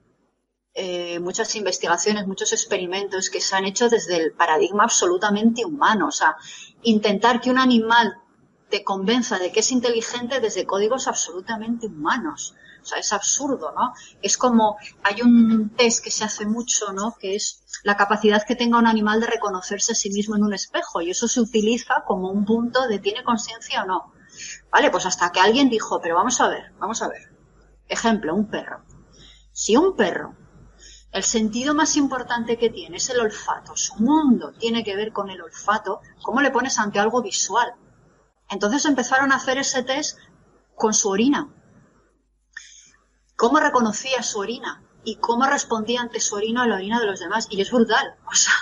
[0.74, 6.08] eh, muchas investigaciones, muchos experimentos que se han hecho desde el paradigma absolutamente humano.
[6.08, 6.36] O sea,
[6.82, 8.18] intentar que un animal
[8.74, 12.56] te convenza de que es inteligente desde códigos absolutamente humanos.
[12.82, 13.94] O sea, es absurdo, ¿no?
[14.20, 17.16] Es como, hay un test que se hace mucho, ¿no?
[17.20, 20.56] Que es la capacidad que tenga un animal de reconocerse a sí mismo en un
[20.56, 24.12] espejo y eso se utiliza como un punto de tiene conciencia o no.
[24.72, 27.32] Vale, pues hasta que alguien dijo, pero vamos a ver, vamos a ver.
[27.88, 28.84] Ejemplo, un perro.
[29.52, 30.36] Si un perro,
[31.12, 35.30] el sentido más importante que tiene es el olfato, su mundo tiene que ver con
[35.30, 37.76] el olfato, ¿cómo le pones ante algo visual?
[38.50, 40.18] Entonces empezaron a hacer ese test
[40.76, 41.50] con su orina
[43.36, 47.20] cómo reconocía su orina y cómo respondía ante su orina a la orina de los
[47.20, 47.48] demás.
[47.50, 48.16] Y es brutal.
[48.26, 48.54] O sea,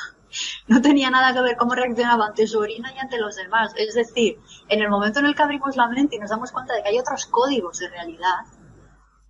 [0.65, 3.74] no tenía nada que ver cómo reaccionaba ante su orina y ante los demás.
[3.76, 4.39] Es decir,
[4.70, 6.89] en el momento en el que abrimos la mente y nos damos cuenta de que
[6.89, 8.46] hay otros códigos de realidad,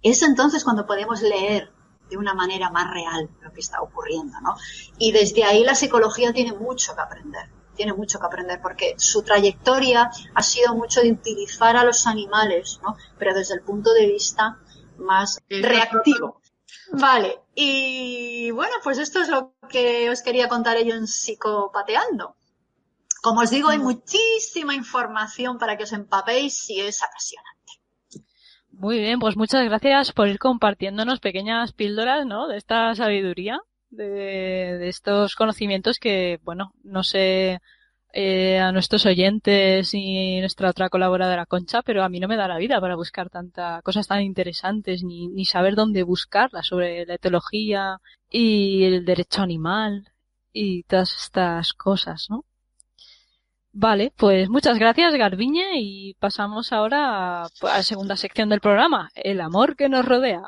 [0.01, 1.73] es entonces cuando podemos leer
[2.09, 4.55] de una manera más real lo que está ocurriendo, ¿no?
[4.99, 9.23] Y desde ahí la psicología tiene mucho que aprender, tiene mucho que aprender porque su
[9.23, 12.95] trayectoria ha sido mucho de utilizar a los animales, ¿no?
[13.17, 14.59] Pero desde el punto de vista
[14.97, 16.41] más reactivo.
[16.93, 22.35] Vale, y bueno, pues esto es lo que os quería contar yo en Psicopateando.
[23.21, 27.51] Como os digo, hay muchísima información para que os empapéis y es apasionante.
[28.71, 32.47] Muy bien, pues muchas gracias por ir compartiéndonos pequeñas píldoras, ¿no?
[32.47, 33.59] De esta sabiduría,
[33.91, 37.59] de, estos conocimientos que, bueno, no sé
[38.13, 42.47] eh, a nuestros oyentes y nuestra otra colaboradora Concha, pero a mí no me da
[42.47, 47.15] la vida para buscar tanta cosas tan interesantes ni, ni saber dónde buscarlas sobre la
[47.15, 47.99] etología
[48.29, 50.09] y el derecho animal
[50.53, 52.45] y todas estas cosas, ¿no?
[53.73, 59.39] Vale, pues muchas gracias Garbiñe y pasamos ahora a la segunda sección del programa, el
[59.39, 60.43] amor que nos rodea.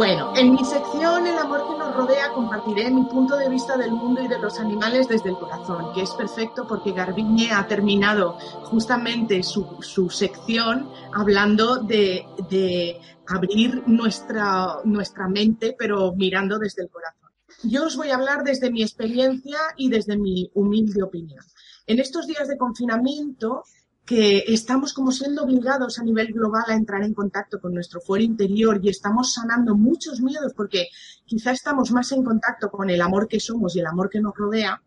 [0.00, 3.92] Bueno, en mi sección El amor que nos rodea compartiré mi punto de vista del
[3.92, 8.38] mundo y de los animales desde el corazón, que es perfecto porque Garbiñe ha terminado
[8.62, 17.28] justamente su, sección hablando de, abrir nuestra, nuestra mente, pero mirando desde el corazón.
[17.64, 21.44] Yo os voy a hablar desde mi experiencia y desde mi humilde opinión.
[21.86, 23.64] En estos días de confinamiento,
[24.10, 28.24] que estamos como siendo obligados a nivel global a entrar en contacto con nuestro fuero
[28.24, 30.88] interior y estamos sanando muchos miedos porque
[31.24, 34.34] quizá estamos más en contacto con el amor que somos y el amor que nos
[34.34, 34.82] rodea,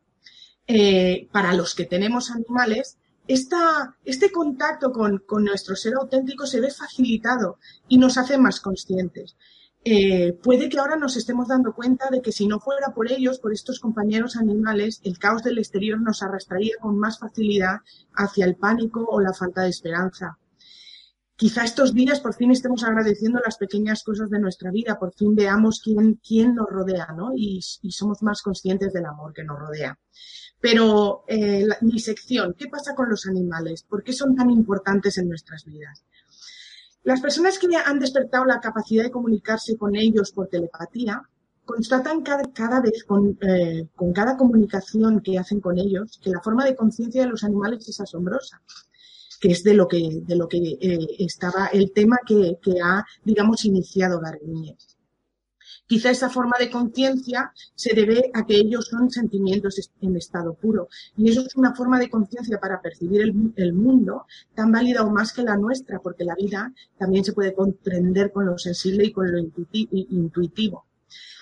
[0.68, 6.60] eh, para los que tenemos animales, esta, este contacto con, con nuestro ser auténtico se
[6.60, 9.38] ve facilitado y nos hace más conscientes.
[9.86, 13.40] Eh, puede que ahora nos estemos dando cuenta de que si no fuera por ellos,
[13.40, 17.82] por estos compañeros animales, el caos del exterior nos arrastraría con más facilidad
[18.14, 20.38] hacia el pánico o la falta de esperanza.
[21.36, 25.36] Quizá estos días por fin estemos agradeciendo las pequeñas cosas de nuestra vida, por fin
[25.36, 27.32] veamos quién, nos rodea, ¿no?
[27.36, 30.00] Y, somos más conscientes del amor que nos rodea.
[30.62, 33.84] Pero eh, mi sección, ¿qué pasa con los animales?
[33.84, 36.06] ¿Por qué son tan importantes en nuestras vidas?
[37.04, 41.22] Las personas que han despertado la capacidad de comunicarse con ellos por telepatía
[41.66, 43.06] constatan cada, vez
[43.42, 47.44] eh, con, cada comunicación que hacen con ellos que la forma de conciencia de los
[47.44, 48.62] animales es asombrosa,
[49.40, 53.66] que es de lo que, de lo que eh, estaba el tema que, ha, digamos,
[53.66, 54.78] iniciado Garbiñe.
[55.86, 60.88] Quizá esa forma de conciencia se debe a que ellos son sentimientos en estado puro.
[61.18, 65.34] Y eso es una forma de conciencia para percibir el, mundo tan válida o más
[65.34, 69.32] que la nuestra, porque la vida también se puede comprender con lo sensible y con
[69.32, 70.86] lo intuitivo.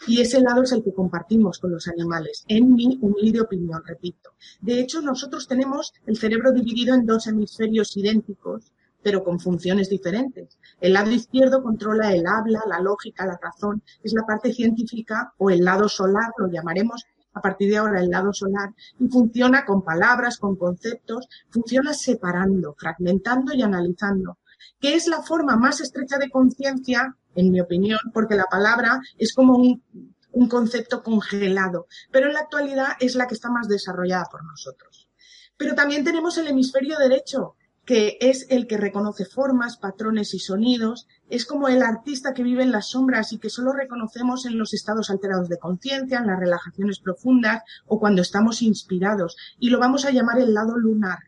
[0.07, 4.31] Y ese lado es el que compartimos con los animales, en mi humilde opinión, repito.
[4.59, 8.71] De hecho, nosotros tenemos el cerebro dividido en dos hemisferios idénticos,
[9.03, 10.57] pero con funciones diferentes.
[10.79, 15.49] El lado izquierdo controla el habla, la lógica, la razón, es la parte científica o
[15.49, 19.83] el lado solar, lo llamaremos a partir de ahora el lado solar, y funciona con
[19.83, 24.37] palabras, con conceptos, funciona separando, fragmentando y analizando.
[24.79, 29.33] que es la forma más estrecha de conciencia, en mi opinión, porque la palabra es
[29.33, 29.83] como un,
[30.31, 35.09] un concepto congelado, pero en la actualidad es la que está más desarrollada por nosotros.
[35.57, 37.55] Pero también tenemos el hemisferio derecho,
[37.91, 42.63] que es el que reconoce formas, patrones y sonidos, es como el artista que vive
[42.63, 46.39] en las sombras y que solo reconocemos en los estados alterados de conciencia, en las
[46.39, 51.19] relajaciones profundas o cuando estamos inspirados, y lo vamos a llamar el lado lunar.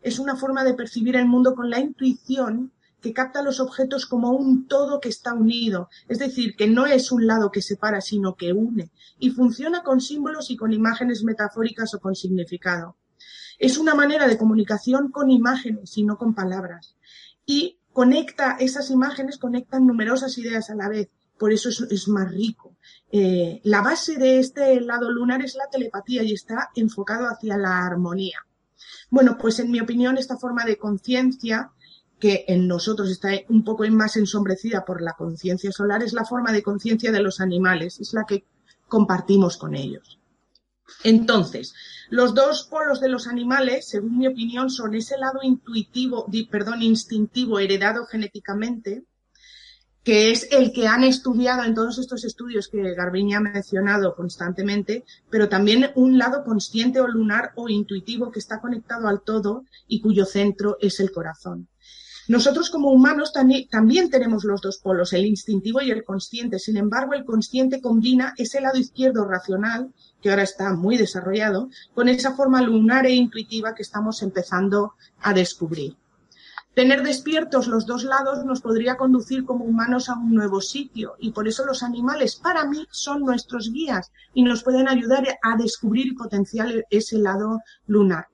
[0.00, 4.30] Es una forma de percibir el mundo con la intuición que capta los objetos como
[4.30, 8.36] un todo que está unido, es decir, que no es un lado que separa, sino
[8.36, 12.96] que une, y funciona con símbolos y con imágenes metafóricas o con significado.
[13.58, 16.96] Es una manera de comunicación con imágenes y no con palabras.
[17.44, 21.08] Y conecta esas imágenes, conectan numerosas ideas a la vez.
[21.38, 22.76] Por eso es, más rico.
[23.12, 27.84] Eh, la base de este lado lunar es la telepatía y está enfocado hacia la
[27.84, 28.38] armonía.
[29.10, 31.70] Bueno, pues en mi opinión, esta forma de conciencia,
[32.18, 36.52] que en nosotros está un poco más ensombrecida por la conciencia solar, es la forma
[36.52, 38.44] de conciencia de los animales, es la que
[38.88, 40.18] compartimos con ellos.
[41.04, 41.74] Entonces,
[42.08, 47.58] los dos polos de los animales, según mi opinión, son ese lado intuitivo, perdón, instintivo
[47.58, 49.04] heredado genéticamente,
[50.04, 55.04] que es el que han estudiado en todos estos estudios que Garbiñe ha mencionado constantemente,
[55.28, 60.00] pero también un lado consciente o lunar o intuitivo que está conectado al todo y
[60.00, 61.68] cuyo centro es el corazón.
[62.28, 66.58] Nosotros como humanos también tenemos los dos polos, el instintivo y el consciente.
[66.58, 72.08] Sin embargo, el consciente combina ese lado izquierdo racional, que ahora está muy desarrollado, con
[72.08, 75.96] esa forma lunar e intuitiva que estamos empezando a descubrir.
[76.76, 81.30] Tener despiertos los dos lados nos podría conducir como humanos a un nuevo sitio y
[81.30, 86.08] por eso los animales para mí son nuestros guías y nos pueden ayudar a descubrir
[86.08, 88.26] y potenciar ese lado lunar.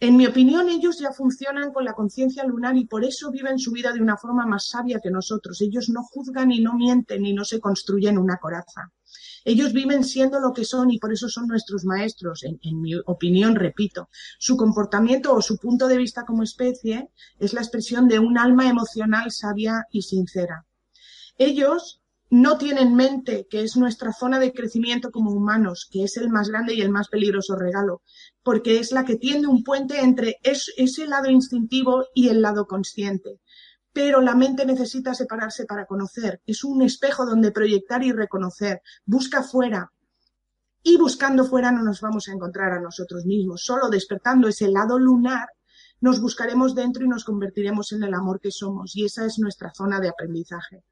[0.00, 3.70] En mi opinión, ellos ya funcionan con la conciencia lunar y por eso viven su
[3.70, 5.60] vida de una forma más sabia que nosotros.
[5.62, 8.90] Ellos no juzgan y no mienten y no se construyen una coraza.
[9.44, 13.54] Ellos viven siendo lo que son y por eso son nuestros maestros, en, mi opinión,
[13.54, 14.08] repito.
[14.38, 18.68] Su comportamiento o su punto de vista como especie es la expresión de un alma
[18.68, 20.66] emocional sabia y sincera.
[21.36, 26.30] Ellos no tienen mente, que es nuestra zona de crecimiento como humanos, que es el
[26.30, 28.02] más grande y el más peligroso regalo,
[28.42, 33.40] porque es la que tiende un puente entre ese lado instintivo y el lado consciente.
[33.94, 36.42] Pero la mente necesita separarse para conocer.
[36.44, 38.82] Es un espejo donde proyectar y reconocer.
[39.06, 39.90] Busca fuera.
[40.82, 43.64] Y buscando fuera no nos vamos a encontrar a nosotros mismos.
[43.64, 45.48] Solo despertando ese lado lunar
[46.00, 48.94] nos buscaremos dentro y nos convertiremos en el amor que somos.
[48.94, 50.84] Y esa es nuestra zona de aprendizaje.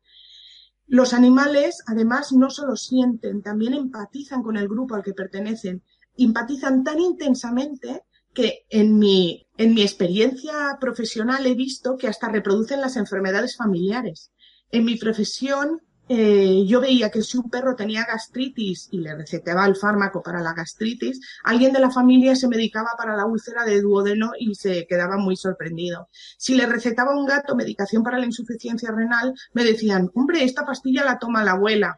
[0.86, 5.82] Los animales, además, no solo sienten, también empatizan con el grupo al que pertenecen.
[6.16, 12.80] Empatizan tan intensamente que en mi, en mi experiencia profesional he visto que hasta reproducen
[12.80, 14.32] las enfermedades familiares.
[14.70, 19.64] En mi profesión eh, yo veía que si un perro tenía gastritis y le recetaba
[19.66, 23.80] el fármaco para la gastritis, alguien de la familia se medicaba para la úlcera de
[23.80, 26.08] duodeno y se quedaba muy sorprendido.
[26.36, 31.04] Si le recetaba un gato medicación para la insuficiencia renal, me decían, hombre, esta pastilla
[31.04, 31.96] la toma la abuela.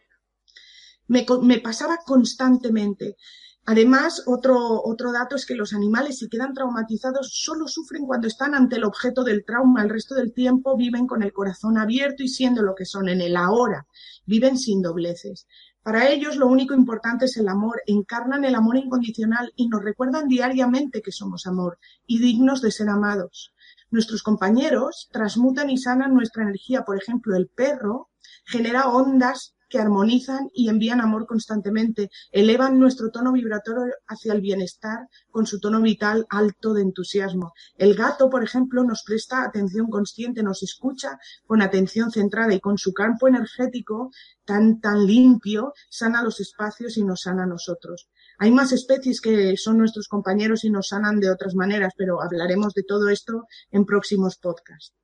[1.09, 3.17] Me, me pasaba constantemente.
[3.67, 8.55] Además, otro, otro dato es que los animales, si quedan traumatizados, solo sufren cuando están
[8.55, 9.83] ante el objeto del trauma.
[9.83, 13.23] El resto del tiempo viven con el corazón abierto y siendo lo que son en
[13.23, 13.87] el ahora.
[14.27, 15.47] Viven sin dobleces.
[15.83, 20.29] Para ellos lo único importante es el amor, encarnan el amor incondicional y nos recuerdan
[20.29, 23.55] diariamente que somos amor y dignos de ser amados.
[23.91, 26.85] Nuestros compañeros transmutan y sanan nuestra energía.
[26.85, 28.09] Por ejemplo, el perro
[28.47, 35.09] genera ondas que armonizan y envían amor constantemente, elevan nuestro tono vibratorio hacia el bienestar
[35.33, 37.53] con su tono vital alto de entusiasmo.
[37.77, 42.79] El gato, por ejemplo, nos presta atención consciente, nos escucha con atención centrada y con
[42.79, 44.13] su campo energético
[44.45, 48.09] tan, tan limpio, sana los espacios y nos sana a nosotros.
[48.39, 52.75] Hay más especies que son nuestros compañeros y nos sanan de otras maneras, pero hablaremos
[52.75, 54.95] de todo esto en próximos podcasts.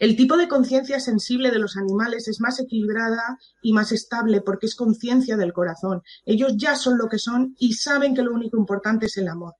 [0.00, 4.64] El tipo de conciencia sensible de los animales es más equilibrada y más estable porque
[4.64, 6.00] es conciencia del corazón.
[6.24, 9.56] Ellos ya son lo que son y saben que lo único importante es el amor.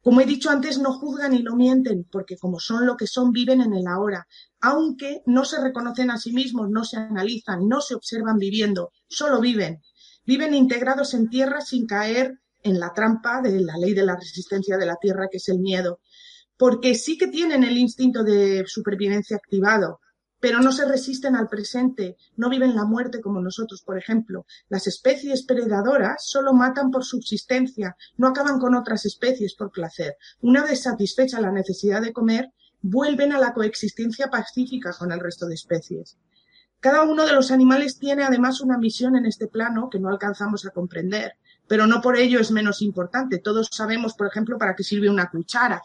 [0.00, 3.32] Como he dicho antes, no juzgan y no mienten, porque como son lo que son,
[3.32, 4.28] viven en el ahora,
[4.60, 9.40] aunque no se reconocen a sí mismos, no se analizan, no se observan viviendo, solo
[9.40, 9.82] viven.
[10.24, 14.76] Viven integrados en tierra sin caer en la trampa de la ley de la resistencia
[14.76, 15.98] de la tierra, que es el miedo
[16.56, 20.00] porque sí que tienen el instinto de supervivencia activado,
[20.40, 24.46] pero no se resisten al presente, no viven la muerte como nosotros, por ejemplo.
[24.68, 30.16] Las especies predadoras solo matan por subsistencia, no acaban con otras especies por placer.
[30.40, 32.52] Una vez satisfecha la necesidad de comer,
[32.82, 36.18] vuelven a la coexistencia pacífica con el resto de especies.
[36.80, 40.66] Cada uno de los animales tiene además una misión en este plano que no alcanzamos
[40.66, 41.32] a comprender,
[41.66, 43.38] pero no por ello es menos importante.
[43.38, 45.82] Todos sabemos, por ejemplo, para qué sirve una cuchara,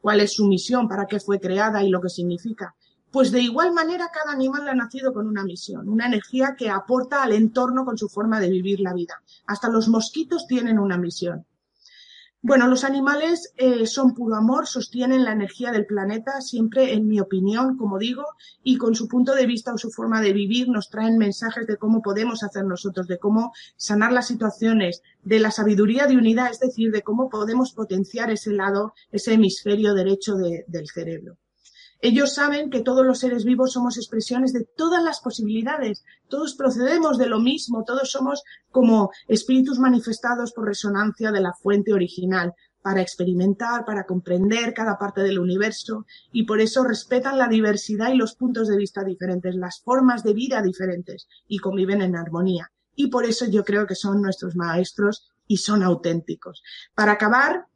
[0.00, 2.74] cuál es su misión, para qué fue creada y lo que significa.
[3.10, 7.22] Pues de igual manera cada animal ha nacido con una misión, una energía que aporta
[7.22, 9.22] al entorno con su forma de vivir la vida.
[9.46, 11.46] Hasta los mosquitos tienen una misión.
[12.40, 17.18] Bueno, los animales eh, son puro amor, sostienen la energía del planeta, siempre en mi
[17.18, 18.22] opinión, como digo,
[18.62, 21.76] y con su punto de vista o su forma de vivir nos traen mensajes de
[21.76, 26.60] cómo podemos hacer nosotros, de cómo sanar las situaciones, de la sabiduría de unidad, es
[26.60, 31.38] decir, de cómo podemos potenciar ese lado, ese hemisferio derecho del cerebro.
[32.00, 37.18] Ellos saben que todos los seres vivos somos expresiones de todas las posibilidades, todos procedemos
[37.18, 43.02] de lo mismo, todos somos como espíritus manifestados por resonancia de la fuente original, para
[43.02, 48.34] experimentar, para comprender cada parte del universo y por eso respetan la diversidad y los
[48.34, 52.70] puntos de vista diferentes, las formas de vida diferentes y conviven en armonía.
[52.94, 56.62] Y por eso yo creo que son nuestros maestros y son auténticos.
[56.94, 57.66] Para acabar,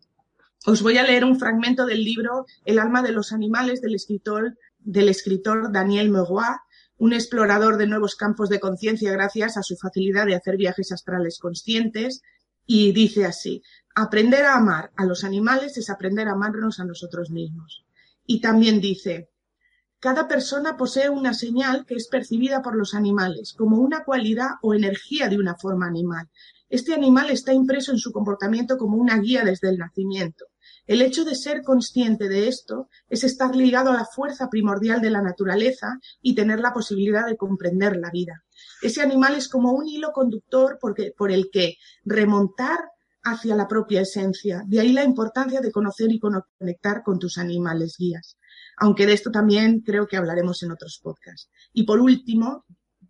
[0.65, 5.73] os voy a leer un fragmento del libro El alma de los animales del escritor,
[5.73, 6.57] Daniel Meroy,
[6.99, 11.39] un explorador de nuevos campos de conciencia gracias a su facilidad de hacer viajes astrales
[11.41, 12.23] conscientes,
[12.65, 13.63] y dice así,
[13.95, 17.85] aprender a amar a los animales es aprender a amarnos a nosotros mismos.
[18.25, 19.31] Y también dice,
[19.99, 24.75] cada persona posee una señal que es percibida por los animales como una cualidad o
[24.75, 26.29] energía de una forma animal.
[26.69, 30.47] Este animal está impreso en su comportamiento como una guía desde el nacimiento.
[30.87, 35.11] El hecho de ser consciente de esto es estar ligado a la fuerza primordial de
[35.11, 38.43] la naturaleza y tener la posibilidad de comprender la vida.
[38.83, 42.81] Ese animal es como un hilo conductor por el que remontar
[43.23, 44.63] hacia la propia esencia.
[44.67, 48.37] De ahí la importancia de conocer y conectar con tus animales guías.
[48.79, 51.49] Aunque de esto también creo que hablaremos en otros podcasts.
[51.73, 52.65] Y por último,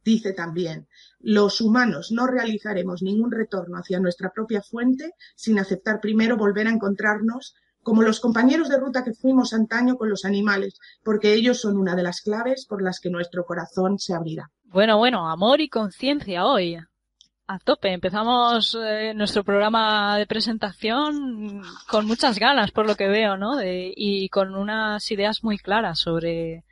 [0.05, 0.89] dice también,
[1.21, 6.73] los humanos no realizaremos ningún retorno hacia nuestra propia fuente sin aceptar primero volver a
[6.73, 11.77] encontrarnos como los compañeros de ruta que fuimos antaño con los animales, porque ellos son
[11.77, 14.51] una de las claves por las que nuestro corazón se abrirá.
[14.65, 16.79] Bueno, bueno, amor y conciencia hoy.
[17.49, 23.37] A tope, empezamos eh, nuestro programa de presentación con muchas ganas, por lo que veo,
[23.37, 23.57] ¿no?
[23.63, 26.65] y con unas ideas muy claras sobre,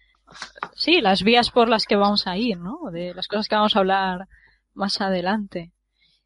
[0.74, 2.90] sí, las vías por las que vamos a ir, ¿no?
[2.92, 4.28] De las cosas que vamos a hablar
[4.74, 5.72] más adelante.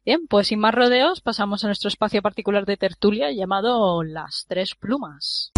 [0.05, 4.75] Bien, pues sin más rodeos pasamos a nuestro espacio particular de tertulia llamado Las Tres
[4.75, 5.51] Plumas.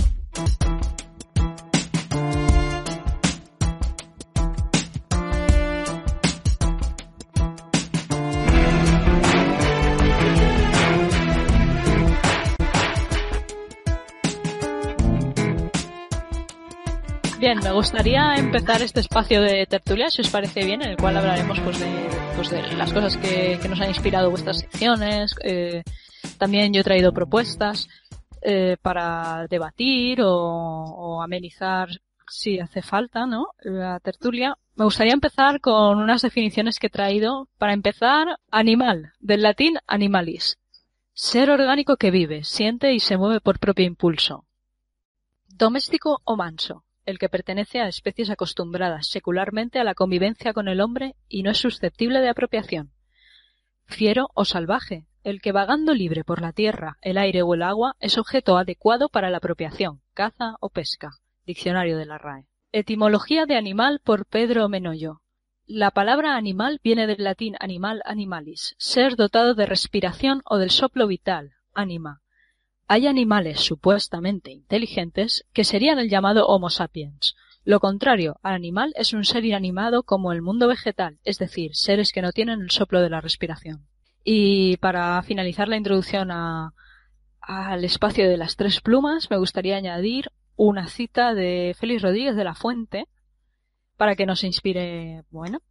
[17.40, 21.18] Bien, me gustaría empezar este espacio de tertulia, si os parece bien, en el cual
[21.18, 25.36] hablaremos pues de, pues, de las cosas que, nos han inspirado vuestras secciones.
[25.44, 25.84] Eh,
[26.40, 27.90] también yo he traído propuestas
[28.42, 31.90] eh, para debatir o, o, amenizar
[32.28, 33.50] si hace falta, ¿no?
[33.62, 34.58] La tertulia.
[34.76, 37.48] Me gustaría empezar con unas definiciones que he traído.
[37.60, 40.58] Para empezar, animal, del latín animalis.
[41.14, 44.44] Ser orgánico que vive, siente y se mueve por propio impulso.
[45.48, 50.82] Doméstico o manso el que pertenece a especies acostumbradas secularmente a la convivencia con el
[50.82, 52.92] hombre y no es susceptible de apropiación.
[53.86, 57.96] Fiero o salvaje, el que vagando libre por la tierra, el aire o el agua
[58.02, 61.12] es objeto adecuado para la apropiación, caza o pesca.
[61.46, 62.46] Diccionario de la RAE.
[62.74, 65.22] Etimología de animal por Pedro Menoyo.
[65.66, 71.08] La palabra animal viene del latín animal animalis, ser dotado de respiración o del soplo
[71.08, 72.22] vital, anima,
[72.88, 77.36] hay animales supuestamente inteligentes que serían el llamado Homo sapiens.
[77.66, 82.14] Lo contrario al animal es un ser inanimado como el mundo vegetal, es decir, seres
[82.14, 83.86] que no tienen el soplo de la respiración.
[84.24, 90.88] Y para finalizar la introducción al espacio de las tres plumas, me gustaría añadir una
[90.88, 93.08] cita de Félix Rodríguez de la Fuente
[93.98, 95.62] para que nos inspire, bueno,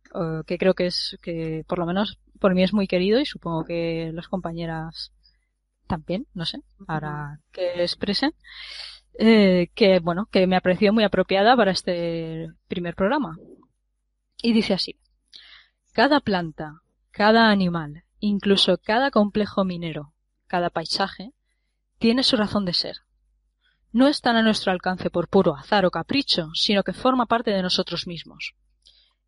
[0.46, 3.64] que creo que es que por lo menos por mí es muy querido y supongo
[3.64, 5.12] que las compañeras
[5.86, 8.34] también, no sé, para que expresen,
[9.18, 13.36] eh, que bueno, que me apreció muy apropiada para este primer programa.
[14.42, 14.96] Y dice así,
[15.92, 20.12] cada planta, cada animal, incluso cada complejo minero,
[20.46, 21.32] cada paisaje,
[21.98, 22.96] tiene su razón de ser.
[23.92, 27.62] No están a nuestro alcance por puro azar o capricho, sino que forma parte de
[27.62, 28.54] nosotros mismos.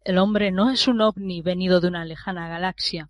[0.04, 3.08] El hombre no es un ovni venido de una lejana galaxia,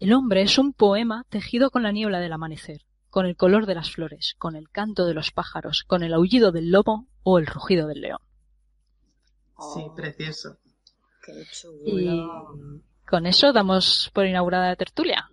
[0.00, 3.74] el hombre es un poema tejido con la niebla del amanecer, con el color de
[3.74, 7.46] las flores, con el canto de los pájaros, con el aullido del lobo o el
[7.46, 8.20] rugido del león.
[9.74, 10.58] Sí, precioso.
[11.24, 11.82] Qué chulo.
[11.84, 12.28] Y
[13.06, 15.28] con eso damos por inaugurada la tertulia.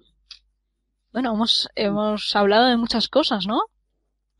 [1.11, 3.61] Bueno, hemos, hemos hablado de muchas cosas, ¿no?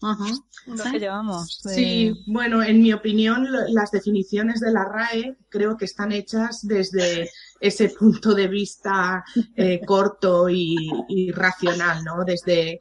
[0.02, 0.26] Ajá.
[0.68, 1.62] Lo que llevamos.
[1.64, 6.60] de- Sí, bueno, en mi opinión, las definiciones de la RAE creo que están hechas
[6.64, 7.30] desde
[7.60, 9.24] ese punto de vista
[9.56, 10.76] eh, corto y,
[11.08, 12.24] y racional, ¿no?
[12.26, 12.80] Desde eh,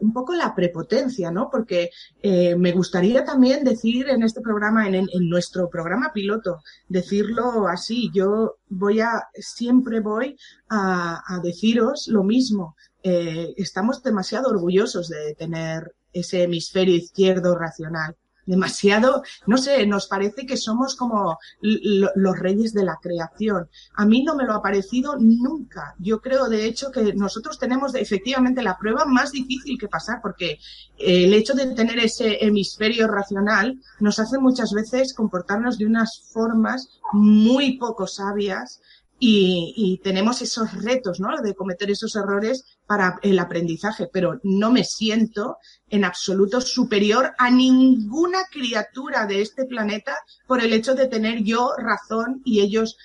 [0.00, 1.50] un poco la prepotencia, ¿no?
[1.50, 1.90] Porque
[2.22, 8.10] eh, me gustaría también decir en este programa, en, en nuestro programa piloto, decirlo así.
[8.14, 10.36] Yo voy a, siempre voy
[10.70, 12.76] a, a deciros lo mismo.
[13.02, 18.16] Estamos demasiado orgullosos de tener ese hemisferio izquierdo racional.
[18.44, 23.68] Demasiado, no sé, nos parece que somos como los reyes de la creación.
[23.94, 25.94] A mí no me lo ha parecido nunca.
[26.00, 30.58] Yo creo, de hecho, que nosotros tenemos efectivamente la prueba más difícil que pasar, porque
[30.98, 36.28] eh, el hecho de tener ese hemisferio racional nos hace muchas veces comportarnos de unas
[36.32, 38.80] formas muy poco sabias
[39.24, 41.40] y, tenemos esos retos, ¿no?
[41.40, 45.58] De cometer esos errores para el aprendizaje, pero no me siento
[45.90, 50.16] en absoluto superior a ninguna criatura de este planeta
[50.48, 52.96] por el hecho de tener yo razón y ellos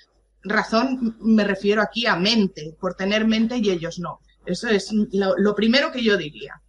[0.42, 4.18] razón me refiero aquí a mente, por tener mente y ellos no.
[4.44, 6.60] Eso es lo, lo primero que yo diría.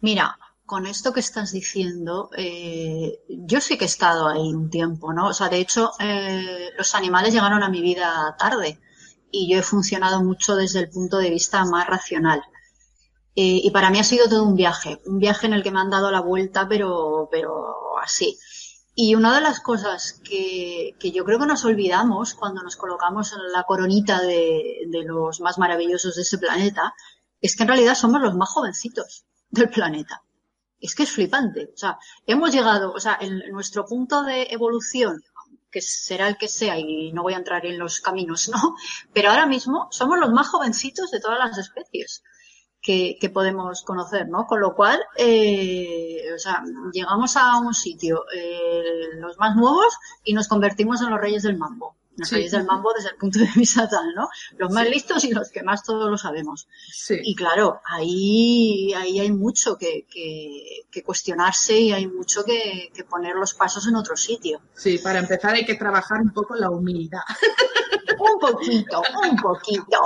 [0.00, 0.38] Mira,
[0.70, 5.26] con esto que estás diciendo, eh, yo sí que he estado ahí un tiempo, ¿no?
[5.26, 8.78] O sea, de hecho, eh, los animales llegaron a mi vida tarde
[9.32, 12.40] y yo he funcionado mucho desde el punto de vista más racional.
[13.34, 15.80] Eh, y para mí ha sido todo un viaje, un viaje en el que me
[15.80, 18.38] han dado la vuelta, pero, pero así.
[18.94, 23.32] Y una de las cosas que, que yo creo que nos olvidamos cuando nos colocamos
[23.32, 26.94] en la coronita de, de los más maravillosos de ese planeta
[27.40, 30.22] es que en realidad somos los más jovencitos del planeta.
[30.80, 31.70] Es que es flipante.
[31.74, 35.22] O sea, hemos llegado, o sea, en nuestro punto de evolución,
[35.70, 38.76] que será el que sea, y no voy a entrar en los caminos, ¿no?
[39.12, 42.22] Pero ahora mismo somos los más jovencitos de todas las especies
[42.82, 44.46] que, que podemos conocer, ¿no?
[44.46, 50.32] Con lo cual, eh, o sea, llegamos a un sitio, eh, los más nuevos, y
[50.32, 51.96] nos convertimos en los reyes del mambo.
[52.20, 52.48] Los Sí.
[52.48, 54.28] del mambo desde el punto de vista tal, ¿no?
[54.58, 56.68] Los más listos y los que más todos lo sabemos.
[56.92, 57.16] Sí.
[57.22, 63.04] Y claro, ahí, ahí hay mucho que, que, que cuestionarse y hay mucho que, que
[63.04, 64.60] poner los pasos en otro sitio.
[64.74, 67.22] Sí, para empezar hay que trabajar un poco la humildad.
[68.20, 69.98] Un poquito, un poquito.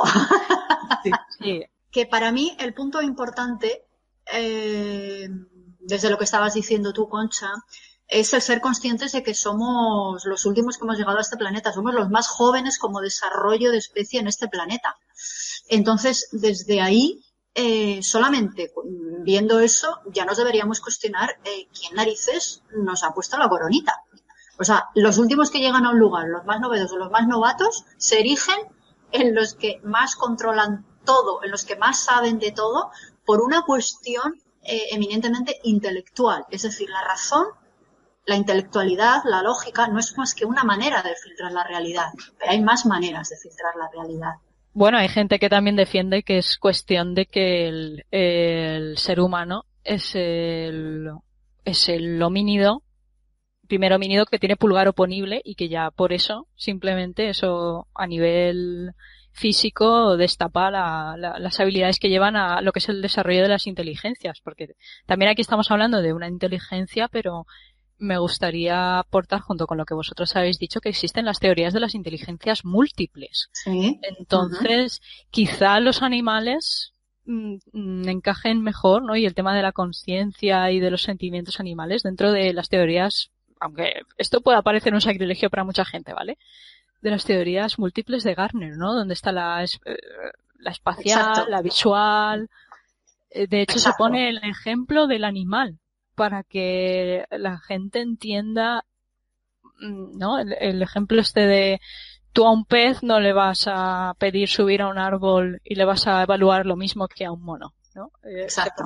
[1.40, 3.86] Sí, Que para mí el punto importante,
[4.32, 5.28] eh,
[5.80, 7.50] desde lo que estabas diciendo tú, Concha,
[8.14, 11.72] es el ser conscientes de que somos los últimos que hemos llegado a este planeta,
[11.72, 14.96] somos los más jóvenes como desarrollo de especie en este planeta.
[15.68, 17.24] Entonces, desde ahí,
[17.56, 18.72] eh, solamente
[19.24, 24.04] viendo eso, ya nos deberíamos cuestionar eh, quién narices nos ha puesto la coronita.
[24.60, 27.84] O sea, los últimos que llegan a un lugar, los más novedosos, los más novatos,
[27.96, 28.60] se erigen
[29.10, 32.92] en los que más controlan todo, en los que más saben de todo,
[33.24, 36.46] por una cuestión eh, eminentemente intelectual.
[36.50, 37.46] Es decir, la razón,
[38.26, 42.06] la intelectualidad, la lógica, no es más que una manera de filtrar la realidad,
[42.38, 44.32] pero hay más maneras de filtrar la realidad.
[44.72, 50.14] Bueno, hay gente que también defiende que es cuestión de que el, ser humano es
[50.16, 51.10] el,
[51.64, 52.82] es el homínido,
[53.68, 58.92] primer homínido que tiene pulgar oponible y que ya por eso, simplemente eso a nivel
[59.32, 63.48] físico destapa la- la- las habilidades que llevan a lo que es el desarrollo de
[63.48, 64.74] las inteligencias, porque
[65.06, 67.46] también aquí estamos hablando de una inteligencia, pero
[68.04, 71.80] me gustaría aportar junto con lo que vosotros habéis dicho que existen las teorías de
[71.80, 73.48] las inteligencias múltiples.
[73.52, 73.98] Sí.
[74.02, 75.00] Entonces,
[75.30, 76.92] quizá los animales
[77.24, 79.16] mm, mm, encajen mejor, ¿no?
[79.16, 83.30] Y el tema de la conciencia y de los sentimientos animales dentro de las teorías,
[83.58, 86.38] aunque esto pueda parecer un sacrilegio para mucha gente, ¿vale?
[87.00, 88.94] De las teorías múltiples de Garner, ¿no?
[88.94, 89.68] Donde está la, eh,
[90.58, 91.50] la espacial, Exacto.
[91.50, 92.50] la visual.
[93.30, 95.78] Eh, De hecho, se pone el ejemplo del animal
[96.14, 98.84] para que la gente entienda,
[99.80, 100.38] mm, ¿no?
[100.38, 101.80] El, el ejemplo este de
[102.34, 105.84] tú a un pez no le vas a pedir subir a un árbol y le
[105.84, 108.10] vas a evaluar lo mismo que a un mono, ¿no?
[108.24, 108.84] Eh, Exacto.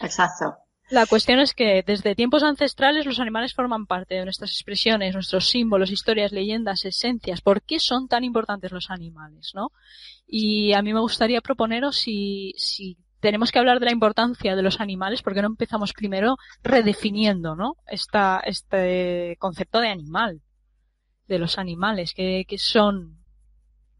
[0.00, 0.56] Exacto.
[0.90, 5.48] La cuestión es que desde tiempos ancestrales los animales forman parte de nuestras expresiones, nuestros
[5.48, 7.42] símbolos, historias, leyendas, esencias.
[7.42, 9.70] ¿Por qué son tan importantes los animales, no?
[10.26, 14.62] Y a mí me gustaría proponeros si, si tenemos que hablar de la importancia de
[14.62, 17.76] los animales, ¿por qué no empezamos primero redefiniendo, ¿no?
[17.86, 20.40] Esta, este concepto de animal,
[21.26, 23.18] de los animales, ¿qué, qué son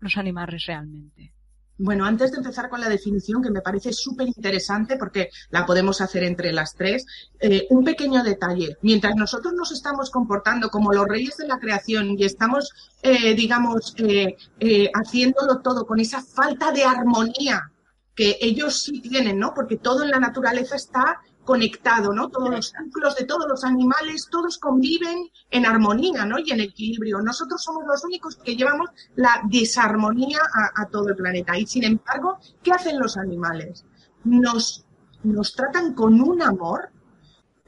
[0.00, 1.32] los animales realmente?
[1.80, 6.00] Bueno, antes de empezar con la definición, que me parece súper interesante porque la podemos
[6.00, 7.06] hacer entre las tres,
[7.38, 8.76] eh, un pequeño detalle.
[8.82, 12.72] Mientras nosotros nos estamos comportando como los reyes de la creación y estamos,
[13.04, 17.70] eh, digamos, eh, haciéndolo todo con esa falta de armonía
[18.18, 19.54] que ellos sí tienen, ¿no?
[19.54, 22.28] Porque todo en la naturaleza está conectado, ¿no?
[22.28, 26.40] Todos los ciclos de todos los animales, todos conviven en armonía, ¿no?
[26.40, 27.20] Y en equilibrio.
[27.20, 30.40] Nosotros somos los únicos que llevamos la desarmonía
[30.74, 31.56] a, todo el planeta.
[31.56, 33.84] Y sin embargo, ¿qué hacen los animales?
[34.24, 34.84] Nos,
[35.22, 36.90] nos tratan con un amor,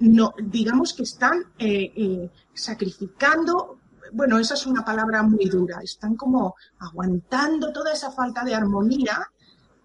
[0.01, 3.78] no, digamos que están eh, eh, sacrificando,
[4.11, 9.30] bueno, esa es una palabra muy dura, están como aguantando toda esa falta de armonía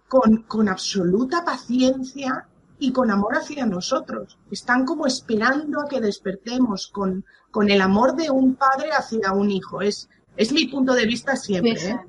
[0.08, 2.46] con, con absoluta paciencia
[2.78, 4.38] y con amor hacia nosotros.
[4.50, 9.50] Están como esperando a que despertemos con, con el amor de un padre hacia un
[9.50, 9.80] hijo.
[9.80, 11.72] Es, es mi punto de vista siempre.
[11.72, 12.00] ¿eh?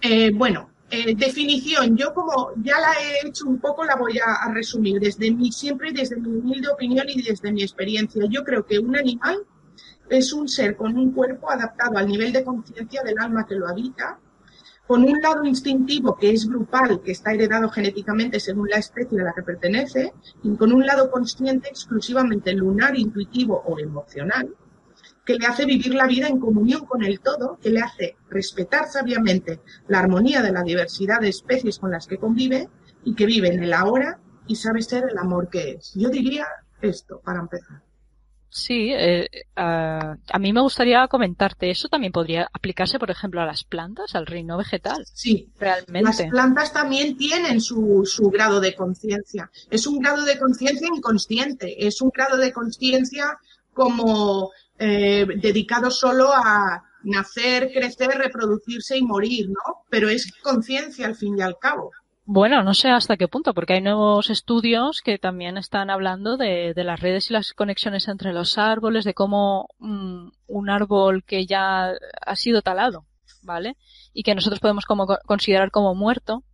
[0.00, 1.96] Eh, bueno, eh, definición.
[1.96, 5.50] Yo como ya la he hecho un poco, la voy a, a, resumir desde mi,
[5.50, 8.24] siempre desde mi humilde opinión y desde mi experiencia.
[8.28, 9.44] Yo creo que un animal
[10.08, 13.68] es un ser con un cuerpo adaptado al nivel de conciencia del alma que lo
[13.68, 14.18] habita,
[14.86, 19.24] con un lado instintivo que es grupal, que está heredado genéticamente según la especie a
[19.24, 20.12] la que pertenece,
[20.42, 24.54] y con un lado consciente exclusivamente lunar, intuitivo o emocional,
[25.24, 28.86] que le hace vivir la vida en comunión con el todo, que le hace respetar
[28.88, 32.68] sabiamente la armonía de la diversidad de especies con las que convive
[33.04, 35.94] y que vive en el ahora y sabe ser el amor que es.
[35.94, 36.46] Yo diría
[36.82, 37.82] esto para empezar.
[38.56, 43.64] Sí, eh, a, mí me gustaría comentarte, eso también podría aplicarse, por ejemplo, a las
[43.64, 45.04] plantas, al reino vegetal.
[45.12, 46.08] Sí, realmente.
[46.08, 49.50] Las plantas también tienen su, su grado de conciencia.
[49.68, 53.38] Es un grado de conciencia inconsciente, es un grado de conciencia
[53.72, 59.82] como eh, dedicado solo a nacer, crecer, reproducirse y morir, ¿no?
[59.90, 61.90] Pero es conciencia al fin y al cabo.
[62.26, 66.72] Bueno, no sé hasta qué punto, porque hay nuevos estudios que también están hablando de,
[66.74, 71.44] de las redes y las conexiones entre los árboles, de cómo mm, un árbol que
[71.44, 71.92] ya
[72.26, 73.04] ha sido talado,
[73.42, 73.76] ¿vale?
[74.14, 76.44] Y que nosotros podemos como considerar como muerto,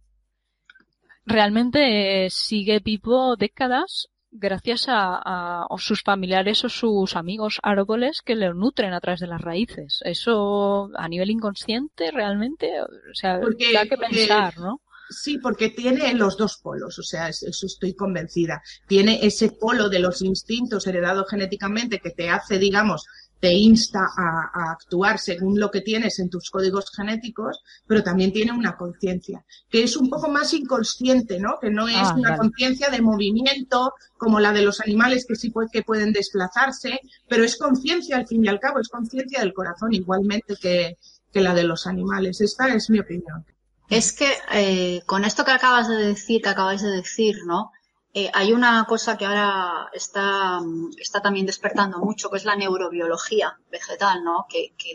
[1.24, 8.34] realmente eh, sigue vivo décadas gracias a, a, sus familiares o sus amigos árboles que
[8.34, 10.00] le nutren a través de las raíces.
[10.04, 14.80] Eso a nivel inconsciente realmente, o sea, da que pensar, ¿no?
[15.10, 18.62] Sí, porque tiene los dos polos, o sea, eso estoy convencida.
[18.86, 23.06] Tiene ese polo de los instintos heredados genéticamente que te hace, digamos,
[23.40, 28.52] te insta a, actuar según lo que tienes en tus códigos genéticos, pero también tiene
[28.52, 31.58] una conciencia, que es un poco más inconsciente, ¿no?
[31.60, 35.52] Que no es ah, una conciencia de movimiento como la de los animales que sí
[35.72, 39.92] que pueden desplazarse, pero es conciencia al fin y al cabo, es conciencia del corazón
[39.92, 40.98] igualmente que,
[41.32, 42.40] que la de los animales.
[42.40, 43.44] Esta es mi opinión.
[43.90, 47.72] Es que eh, con esto que acabas de decir, que acabáis de decir, ¿no?
[48.14, 50.60] Eh, hay una cosa que ahora está,
[50.96, 54.46] está también despertando mucho, que es la neurobiología vegetal, ¿no?
[54.48, 54.92] Que, que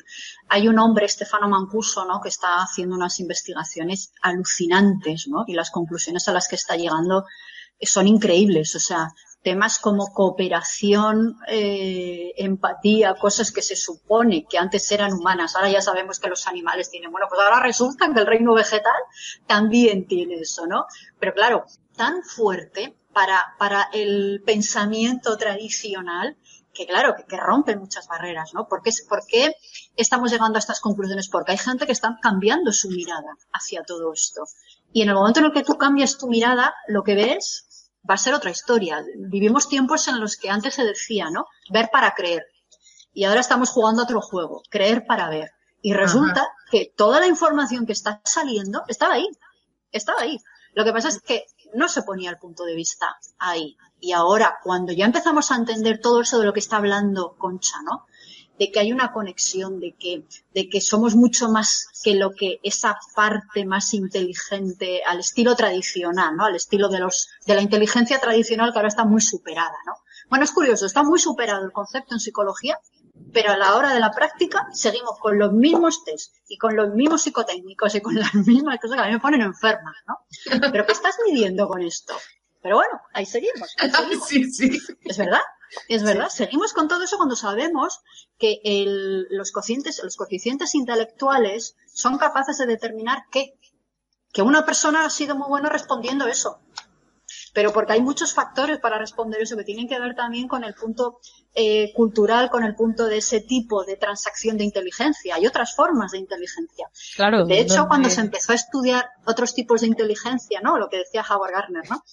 [0.48, 2.22] hay un hombre, Stefano Mancuso, ¿no?
[2.22, 5.44] Que está haciendo unas investigaciones alucinantes, ¿no?
[5.46, 7.26] Y las conclusiones a las que está llegando
[7.82, 8.76] son increíbles.
[8.76, 9.14] O sea,
[9.46, 15.84] temas como cooperación, eh, empatía, cosas que se supone que antes eran humanas, ahora ya
[15.84, 17.12] sabemos que los animales tienen.
[17.12, 19.00] Bueno, pues ahora resulta que el reino vegetal
[19.46, 20.88] también tiene eso, ¿no?
[21.20, 21.66] Pero claro,
[21.96, 26.38] tan fuerte para, para el pensamiento tradicional
[26.74, 28.68] que claro, que, rompe muchas barreras, ¿no?
[28.68, 29.54] ¿Por qué, ¿Por qué
[29.96, 31.30] estamos llegando a estas conclusiones?
[31.30, 34.42] Porque hay gente que está cambiando su mirada hacia todo esto.
[34.92, 37.65] Y en el momento en el que tú cambias tu mirada, lo que ves
[38.10, 39.04] va a ser otra historia.
[39.18, 41.48] Vivimos tiempos en los que antes se decía, ¿no?
[41.70, 42.46] Ver para creer.
[43.14, 45.52] Y ahora estamos jugando a otro juego, creer para ver.
[45.82, 49.30] Y resulta que toda la información que está saliendo estaba ahí.
[49.92, 50.40] Estaba ahí.
[50.74, 53.78] Lo que pasa es que no se ponía el punto de vista ahí.
[54.00, 57.82] Y ahora, cuando ya empezamos a entender todo eso de lo que está hablando Concha,
[57.84, 58.06] ¿no?
[58.58, 62.60] De que hay una conexión, de que, de que somos mucho más que lo que
[62.64, 66.46] esa parte más inteligente al estilo tradicional, ¿no?
[66.46, 69.94] Al estilo de los, de la inteligencia tradicional que ahora está muy superada, ¿no?
[70.30, 72.80] Bueno, es curioso, está muy superado el concepto en psicología,
[73.32, 76.94] pero a la hora de la práctica seguimos con los mismos test y con los
[76.94, 80.18] mismos psicotécnicos y con las mismas cosas que a mí me ponen enferma, ¿no?
[80.72, 82.16] Pero ¿qué estás midiendo con esto?
[82.62, 83.76] Pero bueno, ahí seguimos.
[83.78, 84.28] Ahí seguimos.
[84.28, 84.80] Sí, sí.
[85.02, 85.42] Es verdad.
[85.88, 88.02] Es verdad, seguimos con todo eso cuando sabemos
[88.38, 93.58] que el, los, cocientes, los coeficientes intelectuales son capaces de determinar qué.
[94.34, 96.60] Que una persona ha sido muy buena respondiendo eso.
[97.54, 100.74] pero porque hay muchos factores para responder eso que tienen que ver también con el
[100.74, 101.20] punto
[101.54, 105.36] eh, cultural, con el punto de ese tipo de transacción de inteligencia.
[105.36, 106.90] Hay otras formas de inteligencia.
[107.16, 107.46] Claro.
[107.46, 110.78] De hecho, cuando se empezó a estudiar otros tipos de inteligencia, ¿no?
[110.78, 112.04] Lo que decía Howard Gardner, ¿no?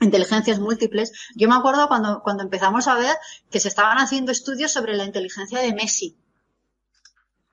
[0.00, 1.12] Inteligencias múltiples.
[1.34, 3.16] Yo me acuerdo cuando, cuando empezamos a ver
[3.50, 6.16] que se estaban haciendo estudios sobre la inteligencia de Messi.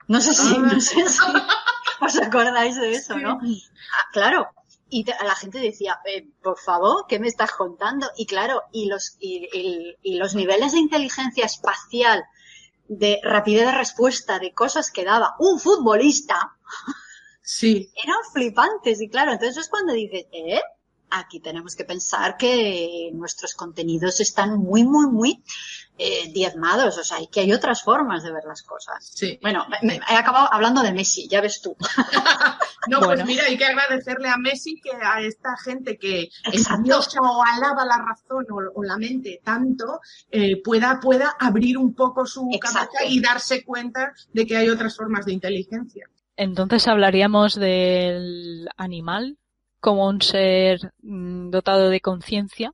[0.07, 1.19] No sé si, no sé si
[2.01, 3.39] os acordáis de eso, ¿no?
[3.41, 4.49] Ah, claro,
[4.89, 8.09] y la gente decía, eh, por favor, ¿qué me estás contando?
[8.17, 9.49] Y claro, y los, y,
[10.01, 12.23] y, los niveles de inteligencia espacial,
[12.87, 16.55] de rapidez de respuesta, de cosas que daba un futbolista,
[17.41, 17.91] sí.
[18.03, 19.01] eran flipantes.
[19.01, 20.61] Y claro, entonces es cuando dices, ¿eh?
[21.09, 25.43] Aquí tenemos que pensar que nuestros contenidos están muy, muy, muy
[25.97, 29.11] eh, diezmados, o sea, y que hay otras formas de ver las cosas.
[29.13, 29.39] Sí.
[29.41, 31.77] Bueno, me, he acabado hablando de Messi, ya ves tú.
[32.89, 37.43] no, pues mira, hay que agradecerle a Messi que a esta gente que endiosa o
[37.43, 40.01] alaba la razón o, la mente tanto,
[40.31, 44.97] eh, pueda, pueda abrir un poco su cabeza y darse cuenta de que hay otras
[44.97, 46.09] formas de inteligencia.
[46.35, 49.37] Entonces hablaríamos del animal
[49.85, 52.71] como un ser mm, dotado de conciencia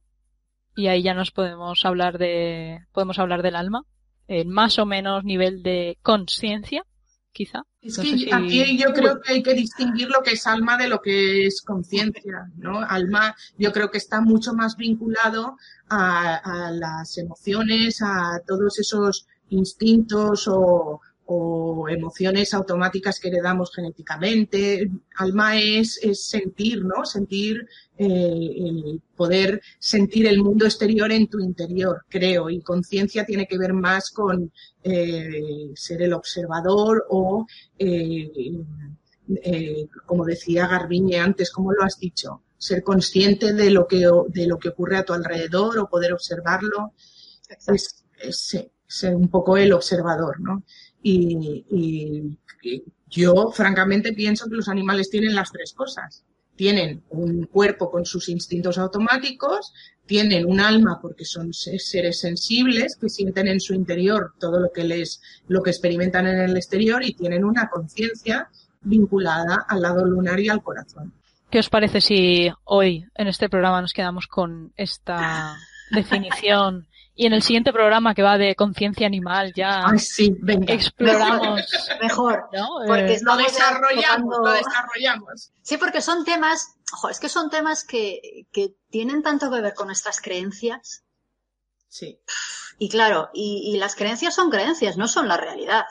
[0.77, 3.83] y ahí ya nos podemos hablar de podemos hablar del alma
[4.29, 6.85] el más o menos nivel de conciencia
[7.33, 7.63] quizá.
[7.81, 11.01] Es que aquí yo creo que hay que distinguir lo que es alma de lo
[11.01, 15.57] que es conciencia no alma yo creo que está mucho más vinculado
[15.89, 21.01] a, a las emociones a todos esos instintos o,
[21.33, 24.91] o emociones automáticas que heredamos genéticamente.
[25.15, 27.05] Alma es, es sentir, ¿no?
[27.05, 27.65] Sentir,
[27.97, 32.49] eh, el poder sentir el mundo exterior en tu interior, creo.
[32.49, 34.51] Y conciencia tiene que ver más con
[34.83, 37.45] eh, ser el observador o,
[37.77, 38.51] eh,
[40.05, 42.41] como decía Garbiñe antes, ¿cómo lo has dicho?
[42.57, 46.93] Ser consciente de lo que, de lo que ocurre a tu alrededor o poder observarlo.
[47.67, 50.63] Es, es, ser un poco el observador, ¿no?
[51.03, 52.37] Y,
[53.09, 56.23] yo, francamente, pienso que los animales tienen las tres cosas.
[56.55, 59.73] Tienen un cuerpo con sus instintos automáticos,
[60.05, 64.83] tienen un alma porque son seres sensibles que sienten en su interior todo lo que
[64.83, 68.49] les, lo que experimentan en el exterior y tienen una conciencia
[68.81, 71.13] vinculada al lado lunar y al corazón.
[71.49, 75.57] ¿Qué os parece si hoy en este programa nos quedamos con esta
[75.91, 80.35] definición y en el siguiente programa que va de conciencia animal ya sí,
[80.67, 81.61] exploramos
[82.01, 82.67] mejor, ¿no?
[82.87, 85.51] porque eh, lo desarrollamos, lo desarrollamos.
[85.61, 89.73] Sí, porque son temas, ojo, es que son temas que, que tienen tanto que ver
[89.73, 91.03] con nuestras creencias.
[91.89, 92.19] Sí.
[92.79, 95.83] Y claro, y, y las creencias son creencias, no son la realidad.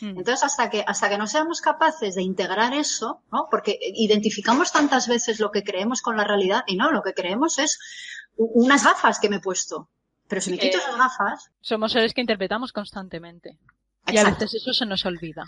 [0.00, 0.18] Hmm.
[0.18, 3.46] Entonces, hasta que, hasta que no seamos capaces de integrar eso, ¿no?
[3.50, 7.58] Porque identificamos tantas veces lo que creemos con la realidad y no, lo que creemos
[7.60, 7.78] es
[8.36, 9.90] unas gafas que me he puesto.
[10.32, 11.50] Pero si me quito esas gafas.
[11.60, 13.58] Somos seres que interpretamos constantemente.
[14.06, 15.44] Y a veces eso se nos olvida.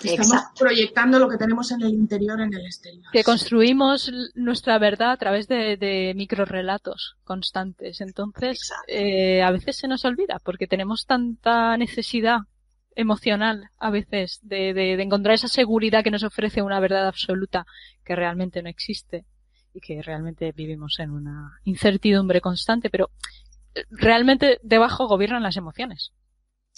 [0.00, 3.10] Estamos proyectando lo que tenemos en el interior en el exterior.
[3.12, 8.00] Que construimos nuestra verdad a través de, de microrelatos constantes.
[8.00, 12.42] Entonces, eh, a veces se nos olvida porque tenemos tanta necesidad
[12.94, 17.66] emocional a veces de, de, de, encontrar esa seguridad que nos ofrece una verdad absoluta
[18.04, 19.24] que realmente no existe
[19.74, 23.10] y que realmente vivimos en una incertidumbre constante, pero
[23.90, 26.12] realmente debajo gobiernan las emociones.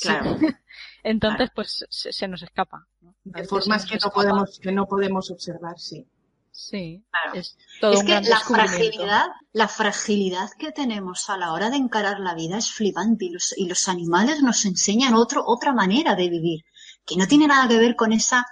[0.01, 0.36] Claro.
[1.03, 2.86] Entonces, pues se, nos escapa.
[3.24, 6.07] De formas que no podemos, que no podemos observar, sí.
[6.53, 7.03] Sí.
[7.11, 7.38] Claro.
[7.38, 7.57] Es,
[8.05, 12.70] que la fragilidad, la fragilidad que tenemos a la hora de encarar la vida es
[12.70, 16.64] flipante y los, y los animales nos enseñan otro, otra manera de vivir,
[17.07, 18.47] que no tiene nada que ver con esa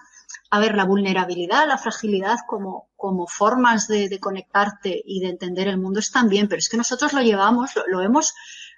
[0.51, 5.69] a ver, la vulnerabilidad, la fragilidad como, como formas de, de, conectarte y de entender
[5.69, 8.35] el mundo están bien, pero es que nosotros lo llevamos, lo, lo, hemos,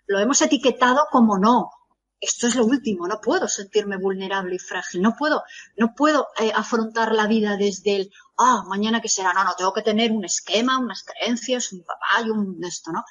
[0.07, 1.71] lo hemos etiquetado como no.
[2.21, 5.43] Esto es lo último, no puedo sentirme vulnerable y frágil, no puedo,
[5.77, 9.73] no puedo eh, afrontar la vida desde el, ah, mañana que será, no, no, tengo
[9.73, 13.05] que tener un esquema, unas creencias, un papá y un esto, ¿no?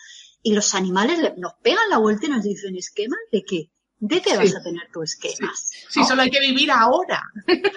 [0.44, 3.72] Y los animales le, nos pegan la vuelta y nos dicen, ¿esquemas de qué?
[3.98, 5.72] ¿De qué vas a tener tu esquemas?
[5.90, 7.22] Sí, solo hay que vivir ahora.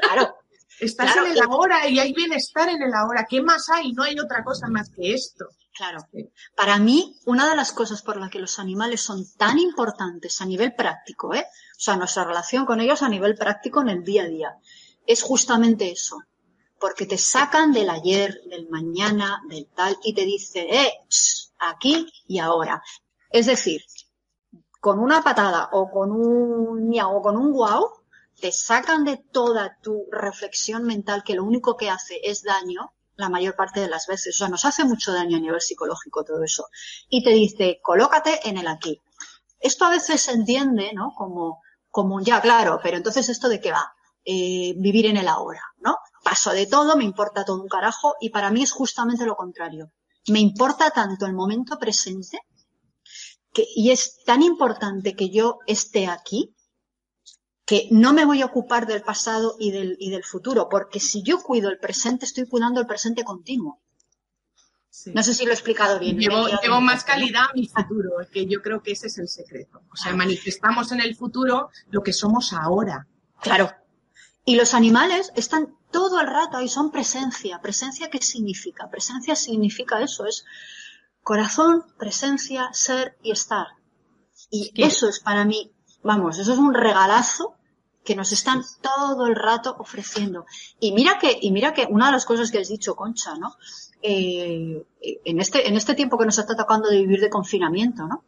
[0.01, 0.37] Claro,
[0.83, 3.24] Estás en el ahora y hay bienestar en el ahora.
[3.28, 3.93] ¿Qué más hay?
[3.93, 5.47] No hay otra cosa más que esto.
[5.72, 6.01] Claro.
[6.57, 10.45] Para mí, una de las cosas por las que los animales son tan importantes a
[10.45, 11.47] nivel práctico, ¿eh?
[11.76, 14.57] O sea, nuestra relación con ellos a nivel práctico en el día a día,
[15.07, 16.18] es justamente eso.
[16.80, 20.93] Porque te sacan del ayer, del mañana, del tal, y te dicen, eh,
[21.61, 22.83] aquí y ahora.
[23.30, 23.83] Es decir,
[24.80, 28.01] con una patada o con un miau o con un guau,
[28.43, 33.28] te sacan de toda tu reflexión mental que lo único que hace es daño la
[33.28, 34.34] mayor parte de las veces.
[34.34, 36.66] O sea, nos hace mucho daño a nivel psicológico todo eso.
[37.09, 39.01] Y te dice, colócate en el aquí.
[39.61, 41.12] Esto a veces se entiende, ¿no?
[41.16, 43.93] Como, como ya, claro, pero entonces esto de qué va?
[44.24, 45.99] Eh, vivir en el ahora, ¿no?
[46.24, 49.93] Paso de todo, me importa todo un carajo y para mí es justamente lo contrario.
[50.26, 52.40] Me importa tanto el momento presente
[53.53, 56.57] que, y es tan importante que yo esté aquí
[57.64, 61.22] que no me voy a ocupar del pasado y del, y del futuro, porque si
[61.22, 63.80] yo cuido el presente, estoy cuidando el presente continuo.
[65.06, 66.18] No sé si lo he explicado bien.
[66.18, 69.82] Llevo, llevo más calidad a mi futuro, que yo creo que ese es el secreto.
[69.90, 73.06] O sea, manifestamos en el futuro lo que somos ahora.
[73.40, 73.72] Claro.
[74.44, 77.60] Y los animales están todo el rato ahí, son presencia.
[77.62, 78.90] ¿Presencia qué significa?
[78.90, 80.44] Presencia significa eso, es
[81.22, 83.68] corazón, presencia, ser y estar.
[84.50, 85.72] Y eso es para mí,
[86.03, 87.55] vamos, eso es un regalazo
[88.05, 90.46] que nos están todo el rato ofreciendo.
[90.80, 93.57] Y mira que, y mira que una de las cosas que has dicho, Concha, ¿no?
[94.03, 98.24] Eh, en este, en este tiempo que nos está tocando de vivir de confinamiento, ¿no?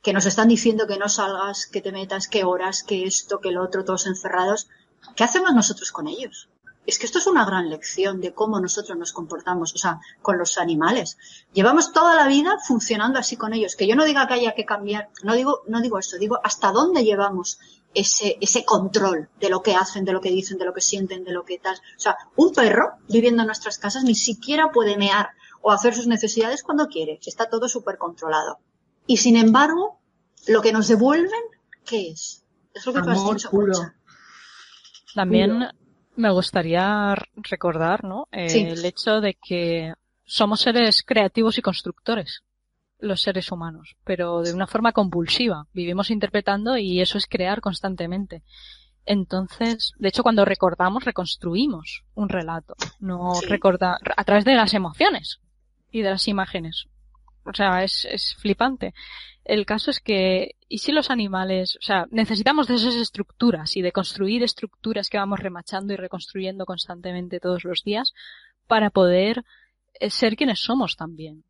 [0.00, 3.50] Que nos están diciendo que no salgas, que te metas, que horas, que esto, que
[3.50, 4.68] lo otro, todos encerrados.
[5.16, 6.48] ¿Qué hacemos nosotros con ellos?
[6.86, 10.38] Es que esto es una gran lección de cómo nosotros nos comportamos, o sea, con
[10.38, 11.16] los animales.
[11.52, 13.76] Llevamos toda la vida funcionando así con ellos.
[13.76, 16.72] Que yo no diga que haya que cambiar, no digo, no digo esto, digo hasta
[16.72, 17.58] dónde llevamos
[17.94, 21.24] ese, ese control de lo que hacen, de lo que dicen, de lo que sienten,
[21.24, 21.76] de lo que tal.
[21.76, 25.30] O sea, un perro viviendo en nuestras casas ni siquiera puede mear
[25.62, 27.18] o hacer sus necesidades cuando quiere.
[27.24, 28.58] Está todo súper controlado.
[29.06, 30.00] Y sin embargo,
[30.46, 31.42] lo que nos devuelven,
[31.84, 32.44] ¿qué es?
[32.74, 33.50] Es lo que tú has dicho,
[35.14, 35.68] También
[36.16, 38.28] me gustaría recordar, ¿no?
[38.30, 39.94] El hecho de que
[40.24, 42.42] somos seres creativos y constructores
[43.04, 45.66] los seres humanos, pero de una forma compulsiva.
[45.72, 48.42] Vivimos interpretando y eso es crear constantemente.
[49.06, 55.40] Entonces, de hecho, cuando recordamos, reconstruimos un relato, no recordar a través de las emociones
[55.90, 56.86] y de las imágenes.
[57.44, 58.94] O sea, es, es flipante.
[59.44, 63.82] El caso es que, ¿y si los animales, o sea, necesitamos de esas estructuras y
[63.82, 68.14] de construir estructuras que vamos remachando y reconstruyendo constantemente todos los días
[68.66, 69.44] para poder
[70.00, 71.44] eh, ser quienes somos también?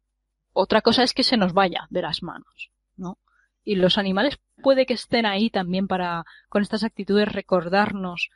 [0.52, 3.18] Otra cosa es que se nos vaya de las manos, ¿no?
[3.64, 8.30] Y los animales puede que estén ahí también para, con estas actitudes, recordarnos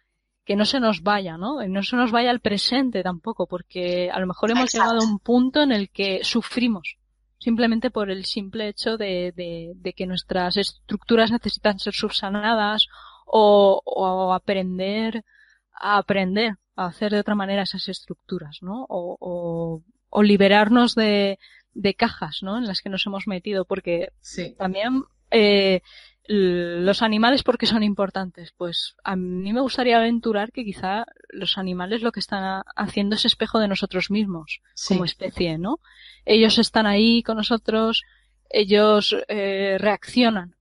[0.45, 1.63] que no se nos vaya, ¿no?
[1.67, 5.19] no se nos vaya al presente tampoco, porque a lo mejor hemos llegado a un
[5.19, 6.97] punto en el que sufrimos,
[7.39, 12.89] simplemente por el simple hecho de, de, que nuestras estructuras necesitan ser subsanadas
[13.27, 15.25] o, o, aprender
[15.73, 18.85] a aprender a hacer de otra manera esas estructuras, ¿no?
[18.89, 21.39] O, o, o liberarnos de,
[21.73, 22.59] de cajas, ¿no?
[22.59, 24.13] En las que nos hemos metido, porque
[24.57, 25.83] también eh,
[26.31, 28.53] los animales, porque son importantes?
[28.53, 33.25] Pues a mí me gustaría aventurar que quizá los animales lo que están haciendo es
[33.25, 35.81] espejo de nosotros mismos como especie, ¿no?
[36.27, 38.03] Ellos están ahí con nosotros,
[38.51, 40.55] ellos eh, reaccionan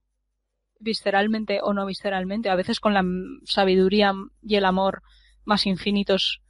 [0.80, 3.04] visceralmente o no visceralmente, a veces con la
[3.44, 5.04] sabiduría y el amor
[5.44, 6.42] más infinitos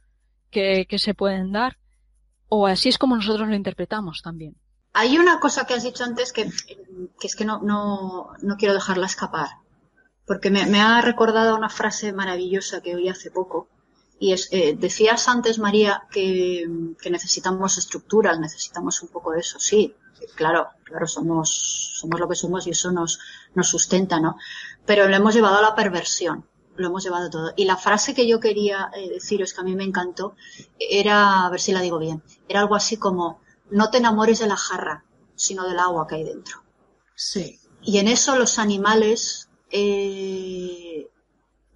[0.50, 1.78] que, que se pueden dar
[2.48, 4.56] o así es como nosotros lo interpretamos también.
[5.00, 6.50] Hay una cosa que has dicho antes que,
[7.22, 9.46] es que no, no, no, quiero dejarla escapar,
[10.26, 13.68] porque me, me, ha recordado una frase maravillosa que oí hace poco.
[14.18, 16.66] Y es, eh, decías antes, María, que,
[17.00, 19.60] que, necesitamos estructuras, necesitamos un poco de eso.
[19.60, 19.94] Sí,
[20.34, 23.20] claro, claro, somos, somos lo que somos y eso nos,
[23.54, 24.36] nos sustenta, ¿no?
[24.84, 26.44] Pero lo hemos llevado a la perversión
[26.76, 27.52] lo hemos llevado todo.
[27.56, 30.36] Y la frase que yo quería eh, deciros, que a mí me encantó,
[30.78, 33.40] era, a ver si la digo bien, era algo así como,
[33.70, 35.04] no te enamores de la jarra,
[35.34, 36.62] sino del agua que hay dentro.
[37.14, 37.60] Sí.
[37.82, 41.08] Y en eso los animales eh,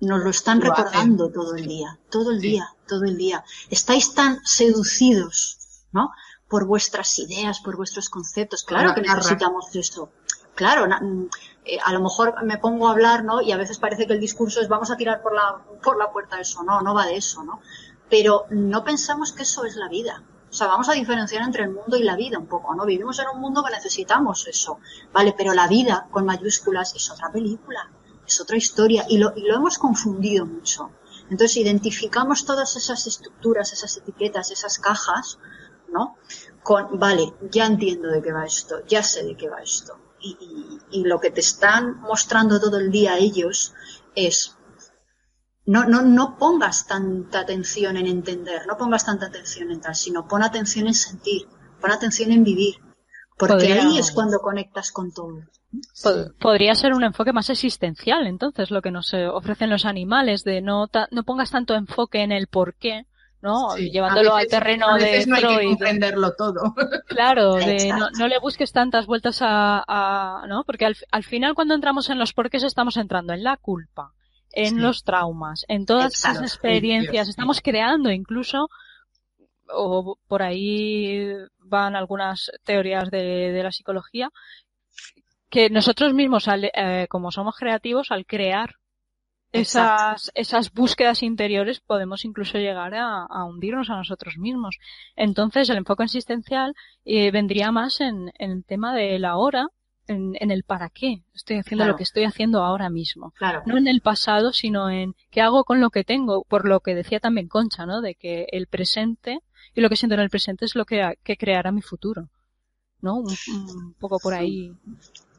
[0.01, 3.45] nos lo están recordando todo el día, todo el día, todo el día.
[3.71, 5.59] Estáis tan seducidos,
[5.93, 6.11] ¿no?
[6.49, 8.65] Por vuestras ideas, por vuestros conceptos.
[8.65, 10.11] Claro que necesitamos eso.
[10.55, 10.87] Claro,
[11.65, 13.41] eh, a lo mejor me pongo a hablar, ¿no?
[13.41, 16.11] Y a veces parece que el discurso es vamos a tirar por la, por la
[16.11, 16.63] puerta eso.
[16.63, 17.61] No, no va de eso, ¿no?
[18.11, 20.23] Pero no pensamos que eso es la vida.
[20.53, 22.85] O sea, vamos a diferenciar entre el mundo y la vida un poco, ¿no?
[22.85, 24.79] Vivimos en un mundo que necesitamos eso,
[25.13, 25.35] ¿vale?
[25.37, 27.91] Pero la vida, con mayúsculas, es otra película,
[28.27, 30.91] es otra historia y lo, y lo hemos confundido mucho.
[31.31, 35.39] Entonces identificamos todas esas estructuras, esas etiquetas, esas cajas,
[35.89, 36.17] ¿no?
[36.63, 41.05] Con, vale, ya entiendo de qué va esto, ya sé de qué va esto y,
[41.05, 43.75] lo que te están mostrando todo el día ellos
[44.15, 44.57] es
[45.65, 50.27] no, no, no pongas tanta atención en entender, no pongas tanta atención en tal, sino
[50.27, 51.47] pon atención en sentir,
[51.81, 52.77] pon atención en vivir,
[53.39, 55.41] porque ahí es cuando conectas con todo.
[56.39, 60.61] Podría ser un enfoque más existencial, entonces, lo que nos eh, ofrecen los animales, de
[60.61, 63.07] no, no pongas tanto enfoque en el por qué,
[63.41, 63.77] ¿no?
[63.77, 66.75] Llevándolo al terreno de no hay que comprenderlo todo.
[67.07, 70.65] Claro, de no, le busques tantas vueltas a, ¿no?
[70.65, 74.13] Porque al, al, final cuando entramos en los porqués estamos entrando en la culpa,
[74.53, 78.69] en los traumas, en todas esas experiencias, estamos creando incluso
[79.75, 81.29] o por ahí
[81.59, 84.31] van algunas teorías de, de la psicología
[85.53, 88.77] que nosotros mismos, eh, como somos creativos, al crear
[89.53, 94.79] esas, esas búsquedas interiores podemos incluso llegar a, hundirnos a nosotros mismos.
[95.15, 96.75] Entonces el enfoque existencial
[97.05, 99.69] eh, vendría más en, en, el tema del ahora,
[100.07, 103.33] en, en, el para qué estoy haciendo lo que estoy haciendo ahora mismo.
[103.33, 103.63] Claro.
[103.67, 106.95] No en el pasado, sino en qué hago con lo que tengo, por lo que
[106.95, 108.01] decía también Concha, ¿no?
[108.01, 109.41] De que el presente
[109.75, 112.29] y lo que siento en el presente es lo que, que creará mi futuro.
[113.01, 113.17] ¿No?
[113.17, 114.73] Un, poco por ahí.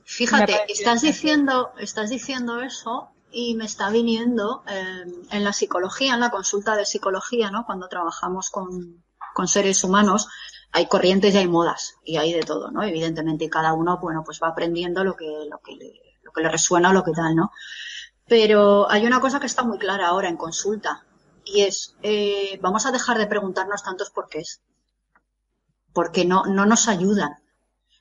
[0.03, 6.19] Fíjate, estás diciendo, estás diciendo eso y me está viniendo eh, en la psicología, en
[6.19, 7.65] la consulta de psicología, ¿no?
[7.65, 9.03] Cuando trabajamos con,
[9.33, 10.27] con seres humanos,
[10.73, 12.83] hay corrientes y hay modas y hay de todo, ¿no?
[12.83, 15.93] Evidentemente, cada uno, bueno, pues va aprendiendo lo que, lo que, le,
[16.23, 17.51] lo que le resuena o lo que tal, ¿no?
[18.27, 21.05] Pero hay una cosa que está muy clara ahora en consulta
[21.45, 24.61] y es, eh, vamos a dejar de preguntarnos tantos porqués,
[25.93, 27.37] porque no, no nos ayudan.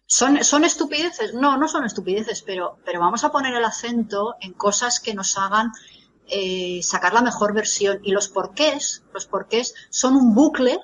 [0.07, 1.35] ¿Son, ¿Son estupideces?
[1.35, 5.37] No, no son estupideces, pero, pero vamos a poner el acento en cosas que nos
[5.37, 5.73] hagan
[6.27, 8.01] eh, sacar la mejor versión.
[8.03, 10.81] Y los porqués, los porqués son un bucle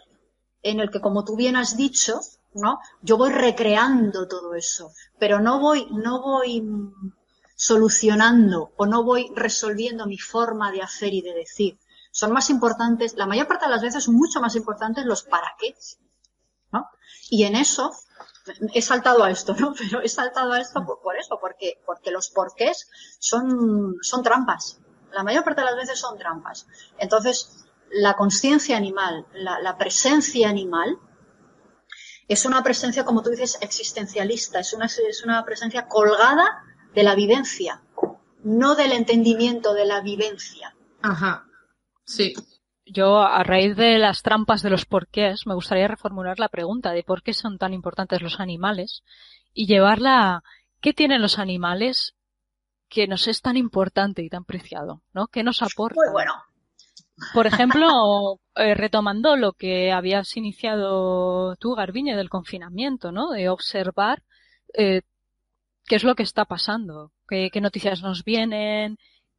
[0.63, 2.21] en el que, como tú bien has dicho,
[2.55, 2.81] ¿no?
[3.03, 6.63] Yo voy recreando todo eso, pero no voy, no voy
[7.55, 11.79] solucionando o no voy resolviendo mi forma de hacer y de decir.
[12.11, 15.77] Son más importantes, la mayor parte de las veces, mucho más importantes los para qué,
[16.73, 16.89] ¿no?
[17.31, 17.93] Y en eso
[18.73, 19.75] he saltado a esto, ¿no?
[19.79, 22.89] Pero he saltado a esto por, eso, porque, porque los porqués
[23.19, 24.79] son, son trampas.
[25.13, 26.67] La mayor parte de las veces son trampas.
[26.99, 30.99] Entonces, la conciencia animal, la, presencia animal,
[32.29, 36.63] es una presencia, como tú dices, existencialista, es una, es una presencia colgada
[36.95, 37.83] de la vivencia,
[38.45, 40.75] no del entendimiento de la vivencia.
[41.03, 41.47] Ajá.
[42.05, 42.35] Sí
[42.91, 47.03] yo, a raíz de las trampas de los porqués, me gustaría reformular la pregunta de
[47.03, 49.03] por qué son tan importantes los animales
[49.53, 50.43] y llevarla a
[50.81, 52.15] qué tienen los animales
[52.89, 55.27] que nos es tan importante y tan preciado, ¿no?
[55.29, 55.97] ¿Qué nos aporta?
[55.97, 56.33] Muy bueno.
[57.35, 63.31] Por ejemplo, eh, retomando lo que habías iniciado tú, Garbiñe, del confinamiento, ¿no?
[63.31, 64.23] De observar
[64.75, 65.03] eh,
[65.87, 68.99] qué es lo que está pasando, qué, qué noticias nos vienen,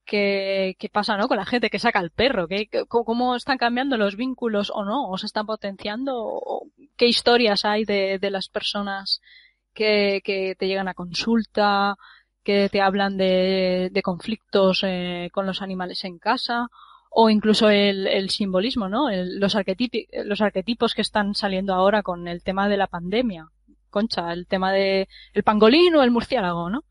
[0.09, 1.27] qué, qué pasa ¿no?
[1.27, 5.07] con la gente que saca el perro, ¿Qué, cómo están cambiando los vínculos o no,
[5.09, 6.41] o se están potenciando,
[6.97, 9.21] qué historias hay de, de las personas
[9.73, 11.95] que, que te llegan a consulta,
[12.43, 16.67] que te hablan de, de conflictos eh, con los animales en casa,
[17.09, 19.09] o incluso el, el simbolismo, ¿no?
[19.11, 23.49] los, arquetipos, los arquetipos que están saliendo ahora con el tema de la pandemia.
[23.89, 26.85] Concha, el tema de el pangolín o el murciélago, ¿no?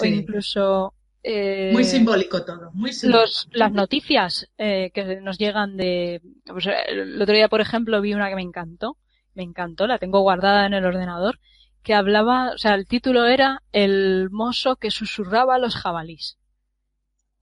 [0.00, 0.94] O incluso
[1.26, 3.48] eh, muy simbólico todo, muy simbólico.
[3.52, 6.20] las noticias eh, que nos llegan de...
[6.44, 8.98] Pues, el otro día, por ejemplo, vi una que me encantó,
[9.34, 11.40] me encantó, la tengo guardada en el ordenador,
[11.82, 16.36] que hablaba, o sea, el título era El mozo que susurraba a los jabalís.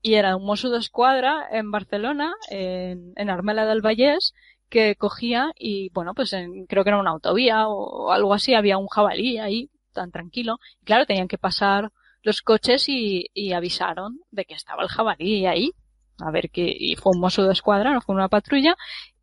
[0.03, 4.33] Y era un mozo de escuadra en Barcelona, en, en Armela del Vallés,
[4.69, 8.77] que cogía y, bueno, pues en, creo que era una autovía o algo así, había
[8.77, 10.59] un jabalí ahí, tan tranquilo.
[10.81, 11.91] Y claro, tenían que pasar
[12.21, 15.71] los coches y, y avisaron de que estaba el jabalí ahí.
[16.19, 18.75] A ver que, y fue un mozo de escuadra, no fue una patrulla.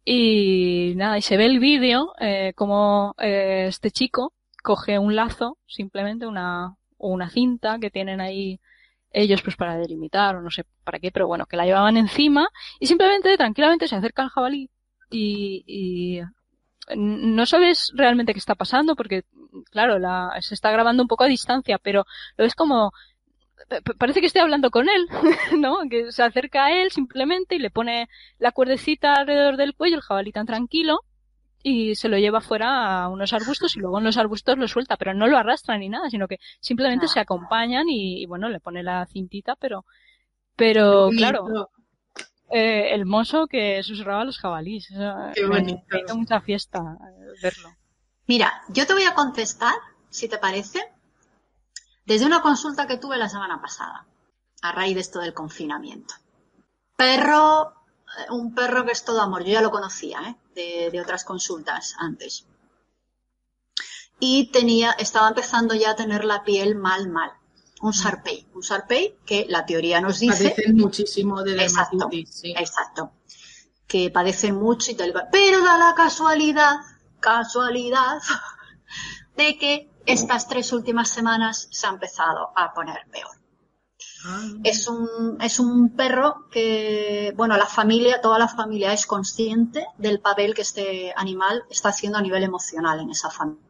[0.04, 5.58] Y nada, y se ve el vídeo, eh, como eh, este chico coge un lazo,
[5.66, 8.60] simplemente una, una cinta que tienen ahí
[9.12, 12.48] ellos pues para delimitar o no sé para qué, pero bueno, que la llevaban encima
[12.78, 14.70] y simplemente tranquilamente se acerca al jabalí
[15.10, 16.20] y, y
[16.96, 19.24] no sabes realmente qué está pasando porque,
[19.70, 22.04] claro, la, se está grabando un poco a distancia, pero
[22.36, 22.92] lo ves como,
[23.98, 25.08] parece que estoy hablando con él,
[25.58, 25.78] ¿no?
[25.88, 28.08] Que se acerca a él simplemente y le pone
[28.38, 31.00] la cuerdecita alrededor del cuello, el jabalí tan tranquilo,
[31.62, 34.96] y se lo lleva fuera a unos arbustos y luego en los arbustos lo suelta,
[34.96, 38.82] pero no lo arrastra ni nada, sino que simplemente se acompañan y, bueno, le pone
[38.82, 39.84] la cintita, pero,
[40.56, 41.70] pero claro,
[42.50, 44.88] eh, el mozo que susurraba a los jabalíes.
[45.34, 45.82] Qué bonito.
[45.90, 47.70] Me, mucha fiesta eh, verlo.
[48.26, 49.74] Mira, yo te voy a contestar,
[50.08, 50.80] si te parece,
[52.06, 54.06] desde una consulta que tuve la semana pasada,
[54.62, 56.14] a raíz de esto del confinamiento.
[56.96, 57.72] Perro,
[58.18, 60.36] eh, un perro que es todo amor, yo ya lo conocía, ¿eh?
[60.54, 62.46] De, de otras consultas antes.
[64.18, 67.32] Y tenía, estaba empezando ya a tener la piel mal, mal
[67.80, 68.46] un Sarpei.
[68.54, 70.50] Un Sarpei que la teoría nos dice.
[70.50, 72.44] Padecen muchísimo de dermatitis.
[72.44, 73.12] Exacto, exacto.
[73.86, 75.12] que padecen mucho y tal.
[75.32, 76.76] Pero da la casualidad,
[77.20, 78.18] casualidad,
[79.36, 83.39] de que estas tres últimas semanas se ha empezado a poner peor.
[84.64, 90.20] Es un, es un perro que, bueno, la familia, toda la familia es consciente del
[90.20, 93.64] papel que este animal está haciendo a nivel emocional en esa familia.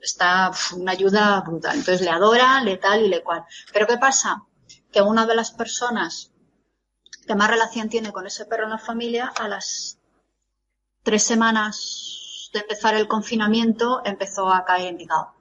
[0.00, 1.76] Está una ayuda brutal.
[1.76, 3.44] Entonces le adora, le tal y le cual.
[3.72, 4.44] Pero ¿qué pasa?
[4.92, 6.30] Que una de las personas
[7.26, 9.98] que más relación tiene con ese perro en la familia, a las
[11.02, 15.32] tres semanas de empezar el confinamiento, empezó a caer en picado.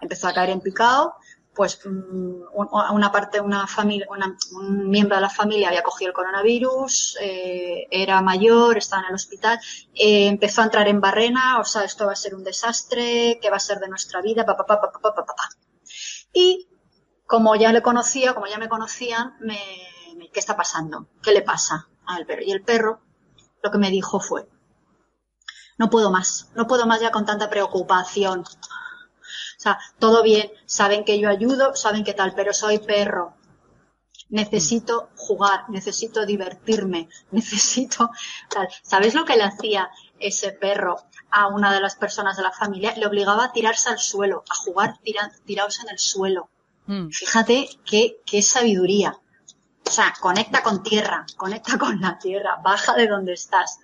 [0.00, 1.14] Empezó a caer en picado
[1.56, 2.42] pues mm,
[2.92, 4.06] una parte, una familia,
[4.52, 9.14] un miembro de la familia había cogido el coronavirus, eh, era mayor, estaba en el
[9.14, 9.58] hospital,
[9.94, 13.48] eh, empezó a entrar en barrena, o sea, esto va a ser un desastre, ¿qué
[13.50, 14.44] va a ser de nuestra vida?
[14.44, 14.92] Pa, pa, pa,
[16.32, 16.68] y
[17.26, 19.58] como ya le conocía, como ya me conocían, me,
[20.32, 21.08] ¿qué está pasando?
[21.22, 22.42] ¿Qué le pasa al perro?
[22.44, 23.00] Y el perro
[23.62, 24.46] lo que me dijo fue,
[25.78, 28.44] no puedo más, no puedo más ya con tanta preocupación
[29.56, 33.34] o sea, todo bien, saben que yo ayudo, saben que tal, pero soy perro.
[34.28, 38.10] Necesito jugar, necesito divertirme, necesito
[38.50, 38.68] tal.
[38.82, 39.88] ¿Sabéis lo que le hacía
[40.18, 40.96] ese perro
[41.30, 42.94] a una de las personas de la familia?
[42.96, 44.98] Le obligaba a tirarse al suelo, a jugar
[45.44, 46.50] tirados en el suelo.
[46.86, 47.08] Mm.
[47.08, 49.18] Fíjate qué, qué sabiduría.
[49.86, 53.78] O sea, conecta con tierra, conecta con la tierra, baja de donde estás.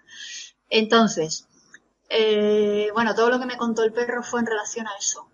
[0.69, 1.49] Entonces,
[2.11, 5.33] eh, bueno, todo lo que me contó el perro fue en relación a eso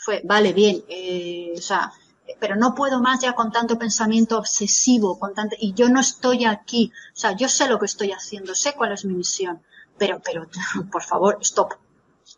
[0.00, 1.92] fue, vale, bien, eh, o sea,
[2.38, 6.46] pero no puedo más ya con tanto pensamiento obsesivo, con tanto, y yo no estoy
[6.46, 9.62] aquí, o sea, yo sé lo que estoy haciendo, sé cuál es mi misión,
[9.98, 10.46] pero, pero,
[10.90, 11.74] por favor, stop,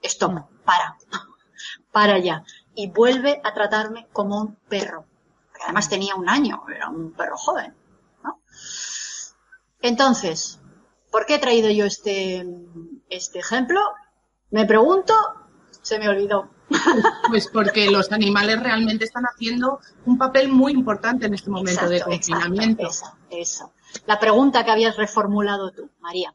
[0.03, 0.97] stop, para,
[1.93, 2.45] para ya,
[2.75, 5.07] y vuelve a tratarme como un perro,
[5.55, 7.75] que además tenía un año, era un perro joven,
[8.25, 8.41] ¿no?
[9.81, 10.59] Entonces,
[11.13, 12.45] ¿por qué he traído yo este,
[13.09, 13.81] este ejemplo?
[14.51, 15.15] Me pregunto,
[15.81, 16.51] se me olvidó.
[17.29, 22.01] Pues porque los animales realmente están haciendo un papel muy importante en este momento de
[22.01, 22.87] confinamiento.
[22.87, 23.73] eso, eso.
[24.07, 26.35] La pregunta que habías reformulado tú, María,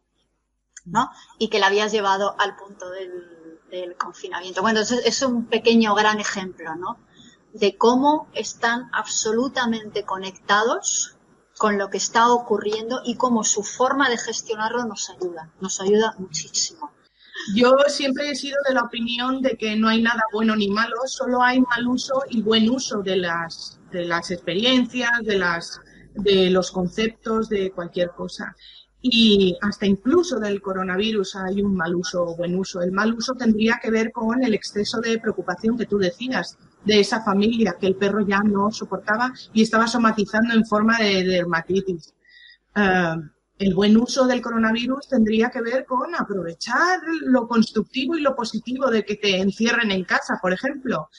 [0.86, 1.12] ¿no?
[1.38, 4.62] Y que la habías llevado al punto del, confinamiento.
[4.62, 6.98] Bueno, es, es un pequeño gran ejemplo, ¿no?
[7.54, 11.18] De cómo están absolutamente conectados
[11.58, 16.16] con lo que está ocurriendo y cómo su forma de gestionarlo nos ayuda, nos ayuda
[16.18, 16.92] muchísimo.
[17.56, 20.96] Yo siempre he sido de la opinión de que no hay nada bueno ni malo,
[21.06, 25.80] solo hay mal uso y buen uso de las, de las experiencias, de, las,
[26.14, 28.56] de los conceptos, de cualquier cosa.
[29.02, 32.82] Y hasta incluso del coronavirus hay un mal uso o buen uso.
[32.82, 37.00] El mal uso tendría que ver con el exceso de preocupación que tú decías de
[37.00, 42.14] esa familia, que el perro ya no soportaba y estaba somatizando en forma de, dermatitis.
[42.76, 43.18] Ah,
[43.60, 48.90] el buen uso del coronavirus tendría que ver con aprovechar lo constructivo y lo positivo
[48.90, 51.10] de que te encierren en casa, por ejemplo.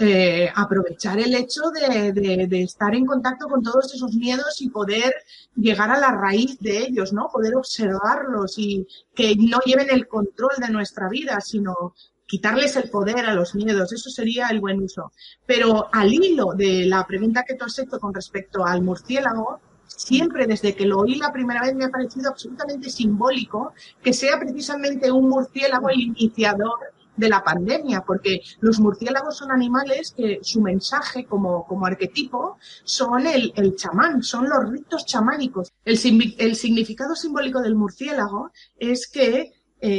[0.00, 5.12] Eh, aprovechar el hecho de, de, estar en contacto con todos esos miedos y poder
[5.56, 7.28] llegar a la raíz de ellos, ¿no?
[7.32, 11.94] Poder observarlos y que no lleven el control de nuestra vida, sino
[12.28, 13.92] quitarles el poder a los miedos.
[13.92, 15.10] Eso sería el buen uso.
[15.44, 19.58] Pero al hilo de la pregunta que tú has hecho con respecto al murciélago,
[19.88, 24.38] siempre desde que lo oí la primera vez me ha parecido absolutamente simbólico que sea
[24.38, 26.78] precisamente un murciélago el iniciador
[27.18, 33.26] de la pandemia, porque los murciélagos son animales que su mensaje como, como arquetipo son
[33.26, 35.72] el, el chamán, son los ritos chamánicos.
[35.84, 35.98] El,
[36.38, 39.90] el significado simbólico del murciélago es que eh,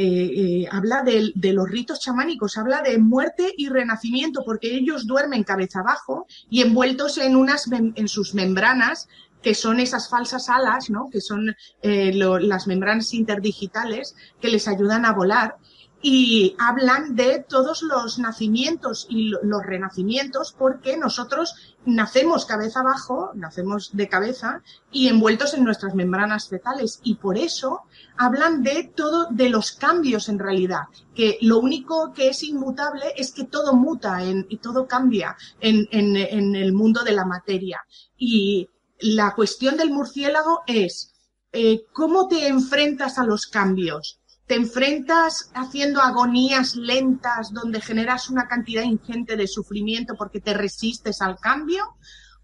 [0.62, 5.42] eh, habla de, de, los ritos chamánicos, habla de muerte y renacimiento, porque ellos duermen
[5.42, 9.08] cabeza abajo y envueltos en unas en sus membranas
[9.42, 11.08] que son esas falsas alas, ¿no?
[11.10, 15.56] que son eh, las membranas interdigitales que les ayudan a volar
[16.02, 23.90] y hablan de todos los nacimientos y los renacimientos porque nosotros nacemos cabeza abajo, nacemos
[23.94, 27.82] de cabeza y envueltos en nuestras membranas fetales y por eso
[28.16, 30.84] hablan de todo, de los cambios en realidad,
[31.14, 35.86] que lo único que es inmutable es que todo muta en, y todo cambia en,
[35.90, 37.80] en, en el mundo de la materia
[38.16, 38.68] y
[39.00, 41.14] la cuestión del murciélago es
[41.52, 44.20] eh, cómo te enfrentas a los cambios.
[44.46, 51.22] ¿Te enfrentas haciendo agonías lentas donde generas una cantidad ingente de sufrimiento porque te resistes
[51.22, 51.96] al cambio?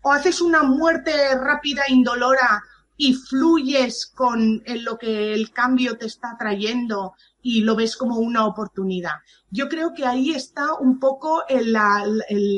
[0.02, 2.62] ¿O haces una muerte rápida, indolora
[2.96, 7.14] y fluyes con lo que el cambio te está trayendo
[7.48, 9.18] y lo ves como una oportunidad.
[9.50, 11.76] Yo creo que ahí está un poco el,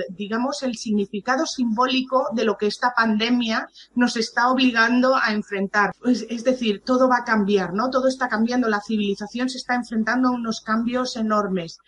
[0.09, 5.93] digamos, el significado simbólico de lo que esta pandemia nos está obligando a enfrentar.
[6.06, 7.90] Es, es decir, todo va a cambiar, ¿no?
[7.90, 11.78] Todo está cambiando, la civilización se está enfrentando a unos cambios enormes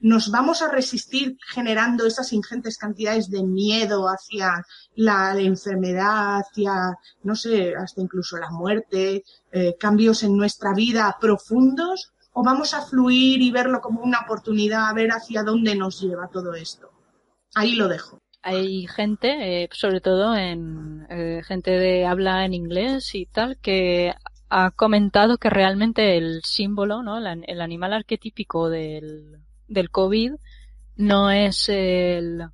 [0.00, 4.64] nos vamos a resistir generando esas ingentes cantidades de miedo hacia
[4.94, 12.12] la, enfermedad, hacia, no sé, hasta incluso la muerte, eh, cambios en nuestra vida profundos,
[12.32, 16.28] o vamos a fluir y verlo como una oportunidad a ver hacia dónde nos lleva
[16.28, 16.90] todo esto.
[17.54, 18.18] Ahí lo dejo.
[18.42, 24.14] Hay gente, eh, sobre todo en eh, gente de habla en inglés y tal, que
[24.48, 27.18] ha comentado que realmente el símbolo, ¿no?
[27.18, 29.40] el animal arquetípico del,
[29.90, 30.32] COVID
[30.96, 32.50] no es el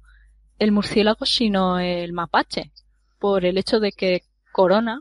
[0.72, 2.72] murciélago, sino el mapache.
[3.20, 5.01] Por el hecho de que corona,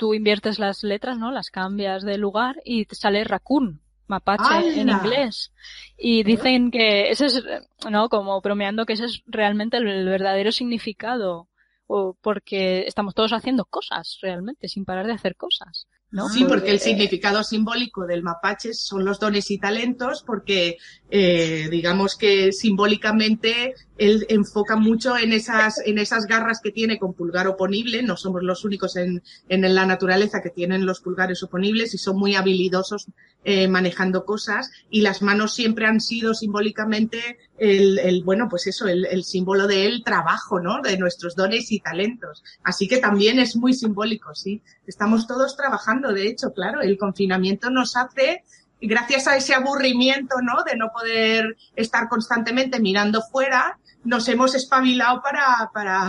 [0.00, 1.30] tú inviertes las letras, ¿no?
[1.30, 5.52] Las cambias de lugar y te sale raccoon, mapache en inglés.
[5.98, 7.44] Y dicen que ese es,
[7.90, 8.08] ¿no?
[8.08, 11.48] Como bromeando que ese es realmente el verdadero significado.
[11.86, 15.86] O porque estamos todos haciendo cosas, realmente, sin parar de hacer cosas.
[16.32, 20.78] Sí, porque el significado simbólico del mapache son los dones y talentos, porque
[21.10, 27.12] eh, digamos que simbólicamente él enfoca mucho en esas, en esas garras que tiene con
[27.12, 28.02] pulgar oponible.
[28.02, 32.16] No somos los únicos en, en la naturaleza que tienen los pulgares oponibles y son
[32.16, 33.08] muy habilidosos
[33.44, 34.70] eh, manejando cosas.
[34.88, 39.66] Y las manos siempre han sido simbólicamente el, el bueno, pues eso, el, el símbolo
[39.66, 40.80] del trabajo, ¿no?
[40.80, 42.42] De nuestros dones y talentos.
[42.62, 44.62] Así que también es muy simbólico, sí.
[44.86, 48.44] Estamos todos trabajando, de hecho, claro, el confinamiento nos hace
[48.80, 50.62] gracias a ese aburrimiento, ¿no?
[50.64, 56.08] De no poder estar constantemente mirando fuera, nos hemos espabilado para, para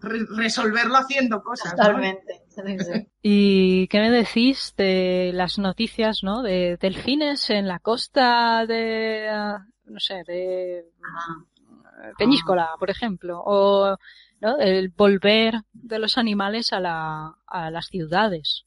[0.00, 1.74] resolverlo haciendo cosas.
[1.74, 2.42] Totalmente.
[3.22, 6.42] ¿Y qué me decís de las noticias, ¿no?
[6.42, 9.28] De delfines en la costa de,
[9.84, 12.12] no sé, de ah.
[12.18, 13.96] Peñíscola, por ejemplo, o
[14.40, 14.58] ¿no?
[14.58, 18.64] el volver de los animales a, la, a las ciudades.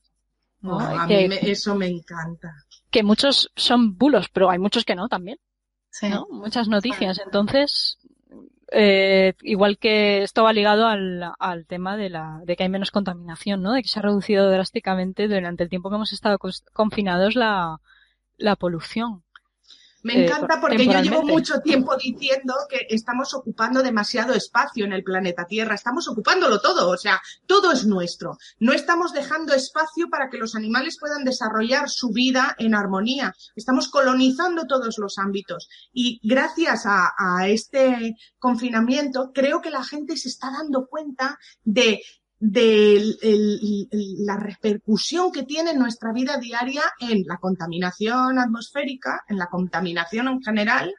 [0.61, 0.77] ¿no?
[0.77, 2.53] Oh, a mí eso me encanta.
[2.91, 5.38] Que muchos son bulos, pero hay muchos que no también.
[5.91, 6.10] Sí.
[6.10, 6.28] ¿no?
[6.30, 7.20] Muchas noticias.
[7.24, 7.99] Entonces,
[8.72, 12.91] eh, igual que esto va ligado al, al tema de, la, de que hay menos
[12.91, 13.74] contaminación, ¿no?
[13.74, 16.38] De que se ha reducido drásticamente durante el tiempo que hemos estado
[16.74, 17.82] confinados la,
[18.38, 19.24] la polución.
[20.03, 24.93] Me eh, encanta porque yo llevo mucho tiempo diciendo que estamos ocupando demasiado espacio en
[24.93, 28.38] el planeta Tierra, estamos ocupándolo todo, o sea, todo es nuestro.
[28.59, 33.34] No estamos dejando espacio para que los animales puedan desarrollar su vida en armonía.
[33.55, 40.17] Estamos colonizando todos los ámbitos y gracias a, a este confinamiento creo que la gente
[40.17, 42.01] se está dando cuenta de
[42.40, 43.16] de
[44.26, 50.41] la repercusión que tiene nuestra vida diaria en la contaminación atmosférica, en la contaminación en
[50.41, 50.94] general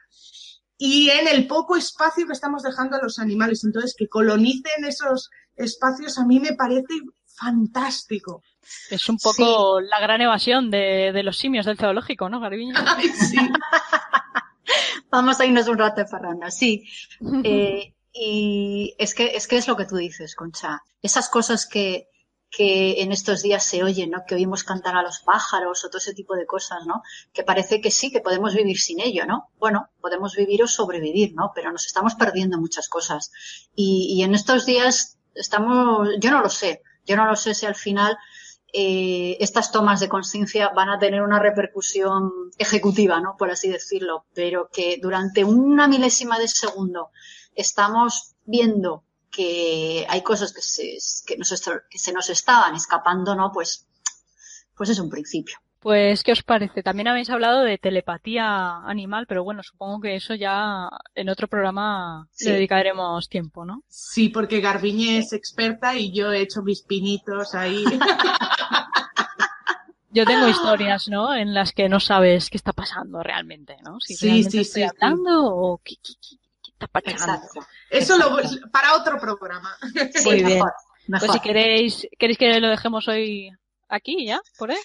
[0.77, 3.63] y en el poco espacio que estamos dejando a los animales.
[3.63, 6.93] Entonces, que colonicen esos espacios a mí me parece
[7.25, 8.43] fantástico.
[8.89, 12.75] Es un poco la gran evasión de, de, los simios del zoológico, ¿no, Garbiño?
[13.29, 13.37] sí.
[15.11, 16.83] Vamos a irnos un rato de farranda, sí.
[17.43, 20.81] Eh, y es que, es que es lo que tú dices, Concha.
[21.01, 22.07] Esas cosas que,
[22.49, 24.23] que en estos días se oyen, ¿no?
[24.27, 27.01] Que oímos cantar a los pájaros o todo ese tipo de cosas, ¿no?
[27.33, 29.49] Que parece que sí, que podemos vivir sin ello, ¿no?
[29.57, 31.51] Bueno, podemos vivir o sobrevivir, ¿no?
[31.55, 33.31] Pero nos estamos perdiendo muchas cosas.
[33.75, 37.65] Y, y en estos días estamos, yo no lo sé, yo no lo sé si
[37.65, 38.17] al final
[38.73, 43.35] eh, estas tomas de conciencia van a tener una repercusión ejecutiva, ¿no?
[43.37, 47.09] Por así decirlo, pero que durante una milésima de segundo
[47.55, 51.49] estamos viendo que hay cosas que se, que nos,
[51.89, 53.51] que se nos estaban escapando, ¿no?
[53.51, 53.87] Pues,
[54.75, 55.57] pues es un principio.
[55.81, 56.83] Pues, ¿qué os parece?
[56.83, 62.29] También habéis hablado de telepatía animal, pero bueno, supongo que eso ya en otro programa
[62.39, 63.83] le dedicaremos tiempo, ¿no?
[63.87, 67.83] Sí, porque Garbiñe es experta y yo he hecho mis pinitos ahí.
[70.11, 71.33] yo tengo historias, ¿no?
[71.33, 73.99] En las que no sabes qué está pasando realmente, ¿no?
[74.01, 76.13] Si sí, realmente sí, estoy sí, hablando o qué, qué,
[77.05, 77.61] Exacto.
[77.89, 78.37] Eso Lo,
[78.71, 79.75] para otro programa.
[80.25, 80.57] Muy bien.
[80.57, 80.73] Mejor,
[81.07, 81.27] mejor.
[81.27, 83.51] Pues si queréis, queréis que lo dejemos hoy
[83.89, 84.77] aquí ya, por ahí.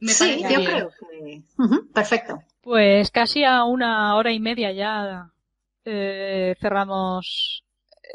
[0.00, 0.64] Me sí, yo bien.
[0.64, 1.42] creo que.
[1.58, 1.92] Uh -huh.
[1.92, 2.38] Perfecto.
[2.60, 5.30] Pues casi a una hora y media ya
[5.84, 7.64] eh, cerramos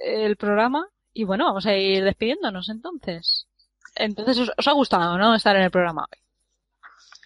[0.03, 3.47] el programa y bueno, vamos a ir despidiéndonos entonces.
[3.95, 5.35] Entonces, os, os ha gustado, ¿no?
[5.35, 6.19] Estar en el programa hoy.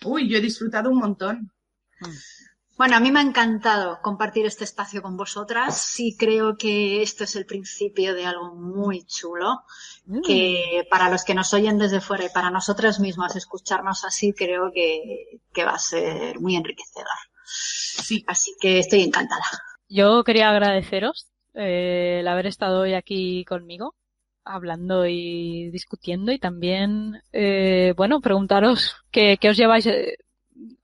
[0.04, 1.52] Uy, yo he disfrutado un montón.
[2.78, 5.78] Bueno, a mí me ha encantado compartir este espacio con vosotras.
[5.78, 9.64] Sí creo que esto es el principio de algo muy chulo,
[10.06, 10.22] mm.
[10.22, 14.72] que para los que nos oyen desde fuera y para nosotras mismas escucharnos así creo
[14.74, 17.08] que, que va a ser muy enriquecedor.
[17.46, 18.26] Sí.
[18.28, 19.46] Así que estoy encantada.
[19.88, 23.96] Yo quería agradeceros eh, el haber estado hoy aquí conmigo
[24.46, 30.18] hablando y discutiendo y también, eh, bueno, preguntaros qué, qué os lleváis eh,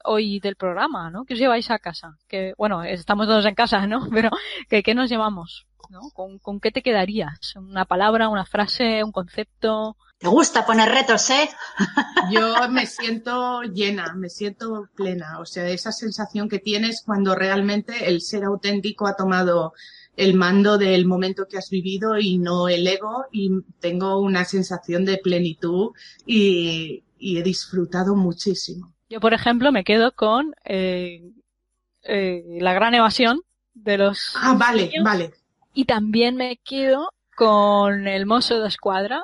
[0.03, 1.25] hoy del programa, ¿no?
[1.25, 2.17] ¿Qué os lleváis a casa?
[2.27, 4.07] Que, bueno, estamos todos en casa, ¿no?
[4.11, 4.29] Pero,
[4.69, 5.67] ¿qué, qué nos llevamos?
[5.89, 6.01] ¿no?
[6.13, 7.55] ¿Con, ¿Con qué te quedarías?
[7.55, 9.97] ¿Una palabra, una frase, un concepto?
[10.17, 11.49] Te gusta poner retos, ¿eh?
[12.31, 15.39] Yo me siento llena, me siento plena.
[15.39, 19.73] O sea, esa sensación que tienes cuando realmente el ser auténtico ha tomado
[20.15, 23.49] el mando del momento que has vivido y no el ego y
[23.79, 25.91] tengo una sensación de plenitud
[26.25, 28.93] y, y he disfrutado muchísimo.
[29.11, 31.33] Yo, por ejemplo, me quedo con eh,
[32.03, 33.41] eh, la gran evasión
[33.73, 34.33] de los.
[34.37, 35.33] Ah, vale, vale.
[35.73, 39.21] Y también me quedo con el mozo de escuadra,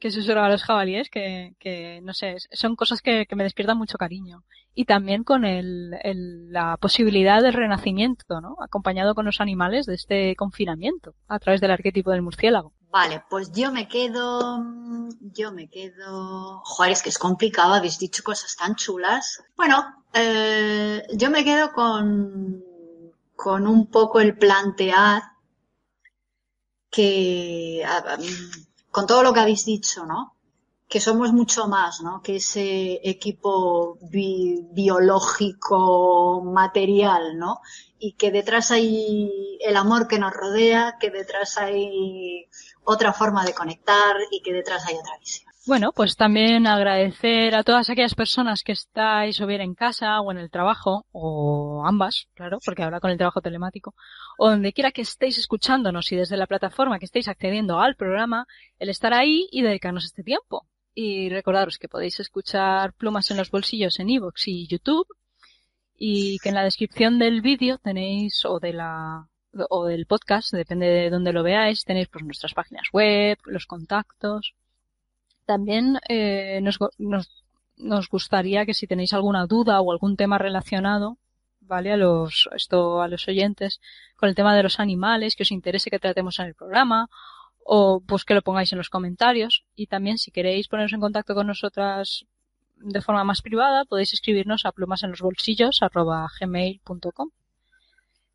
[0.00, 3.78] que susurra a los jabalíes, que, que no sé, son cosas que, que, me despiertan
[3.78, 4.44] mucho cariño.
[4.74, 8.56] Y también con el, el, la posibilidad del renacimiento, ¿no?
[8.62, 12.74] Acompañado con los animales de este confinamiento, a través del arquetipo del murciélago.
[12.94, 14.62] Vale, pues yo me quedo,
[15.20, 19.42] yo me quedo, joder, es que es complicado, habéis dicho cosas tan chulas.
[19.56, 22.62] Bueno, eh, yo me quedo con,
[23.34, 25.24] con un poco el plantear
[26.88, 27.84] que,
[28.92, 30.36] con todo lo que habéis dicho, ¿no?
[30.88, 32.22] Que somos mucho más, ¿no?
[32.22, 33.98] Que ese equipo
[34.72, 37.60] biológico, material, ¿no?
[37.98, 42.46] Y que detrás hay el amor que nos rodea, que detrás hay
[42.84, 45.54] otra forma de conectar y que detrás hay otra visión.
[45.66, 50.30] Bueno, pues también agradecer a todas aquellas personas que estáis o bien en casa o
[50.30, 53.94] en el trabajo, o ambas, claro, porque ahora con el trabajo telemático,
[54.36, 58.46] o donde quiera que estéis escuchándonos y desde la plataforma que estéis accediendo al programa,
[58.78, 60.66] el estar ahí y dedicarnos este tiempo.
[60.94, 65.08] Y recordaros que podéis escuchar Plumas en los Bolsillos en iVoox y YouTube,
[65.96, 69.28] y que en la descripción del vídeo tenéis, o de la,
[69.70, 74.54] o del podcast, depende de dónde lo veáis, tenéis pues nuestras páginas web, los contactos.
[75.46, 77.44] También eh, nos, nos,
[77.76, 81.18] nos gustaría que si tenéis alguna duda o algún tema relacionado,
[81.60, 81.92] ¿vale?
[81.92, 83.80] A los, esto, a los oyentes,
[84.16, 87.08] con el tema de los animales, que os interese que tratemos en el programa,
[87.64, 89.64] o pues que lo pongáis en los comentarios.
[89.74, 92.26] Y también si queréis poneros en contacto con nosotras
[92.76, 97.30] de forma más privada, podéis escribirnos a plumas en los bolsillos arroba gmail.com.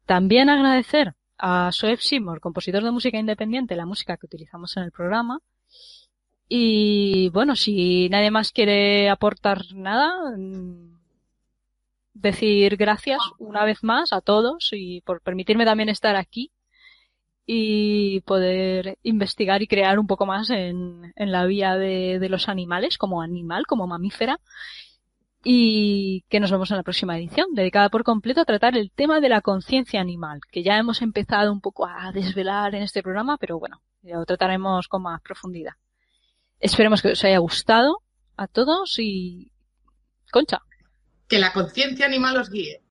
[0.10, 4.92] También agradecer a Soeb Seymour, compositor de música independiente, la música que utilizamos en el
[4.92, 5.40] programa.
[6.48, 10.98] Y bueno, si nadie más quiere aportar nada, mm,
[12.16, 16.52] decir gracias una vez más a todos y por permitirme también estar aquí
[17.46, 22.98] y poder investigar y crear un poco más en, la vía de, de los animales
[22.98, 24.40] como animal, como mamífera
[25.44, 29.22] y que nos vemos en la próxima edición, dedicada por completo a tratar el tema
[29.22, 33.38] de la conciencia animal, que ya hemos empezado un poco a desvelar en este programa,
[33.38, 35.74] pero bueno, ya lo trataremos con más profundidad.
[36.60, 38.04] Esperemos que os haya gustado
[38.36, 39.52] a todos y
[40.32, 40.62] Concha.
[41.28, 42.82] Que la conciencia animal os guíe.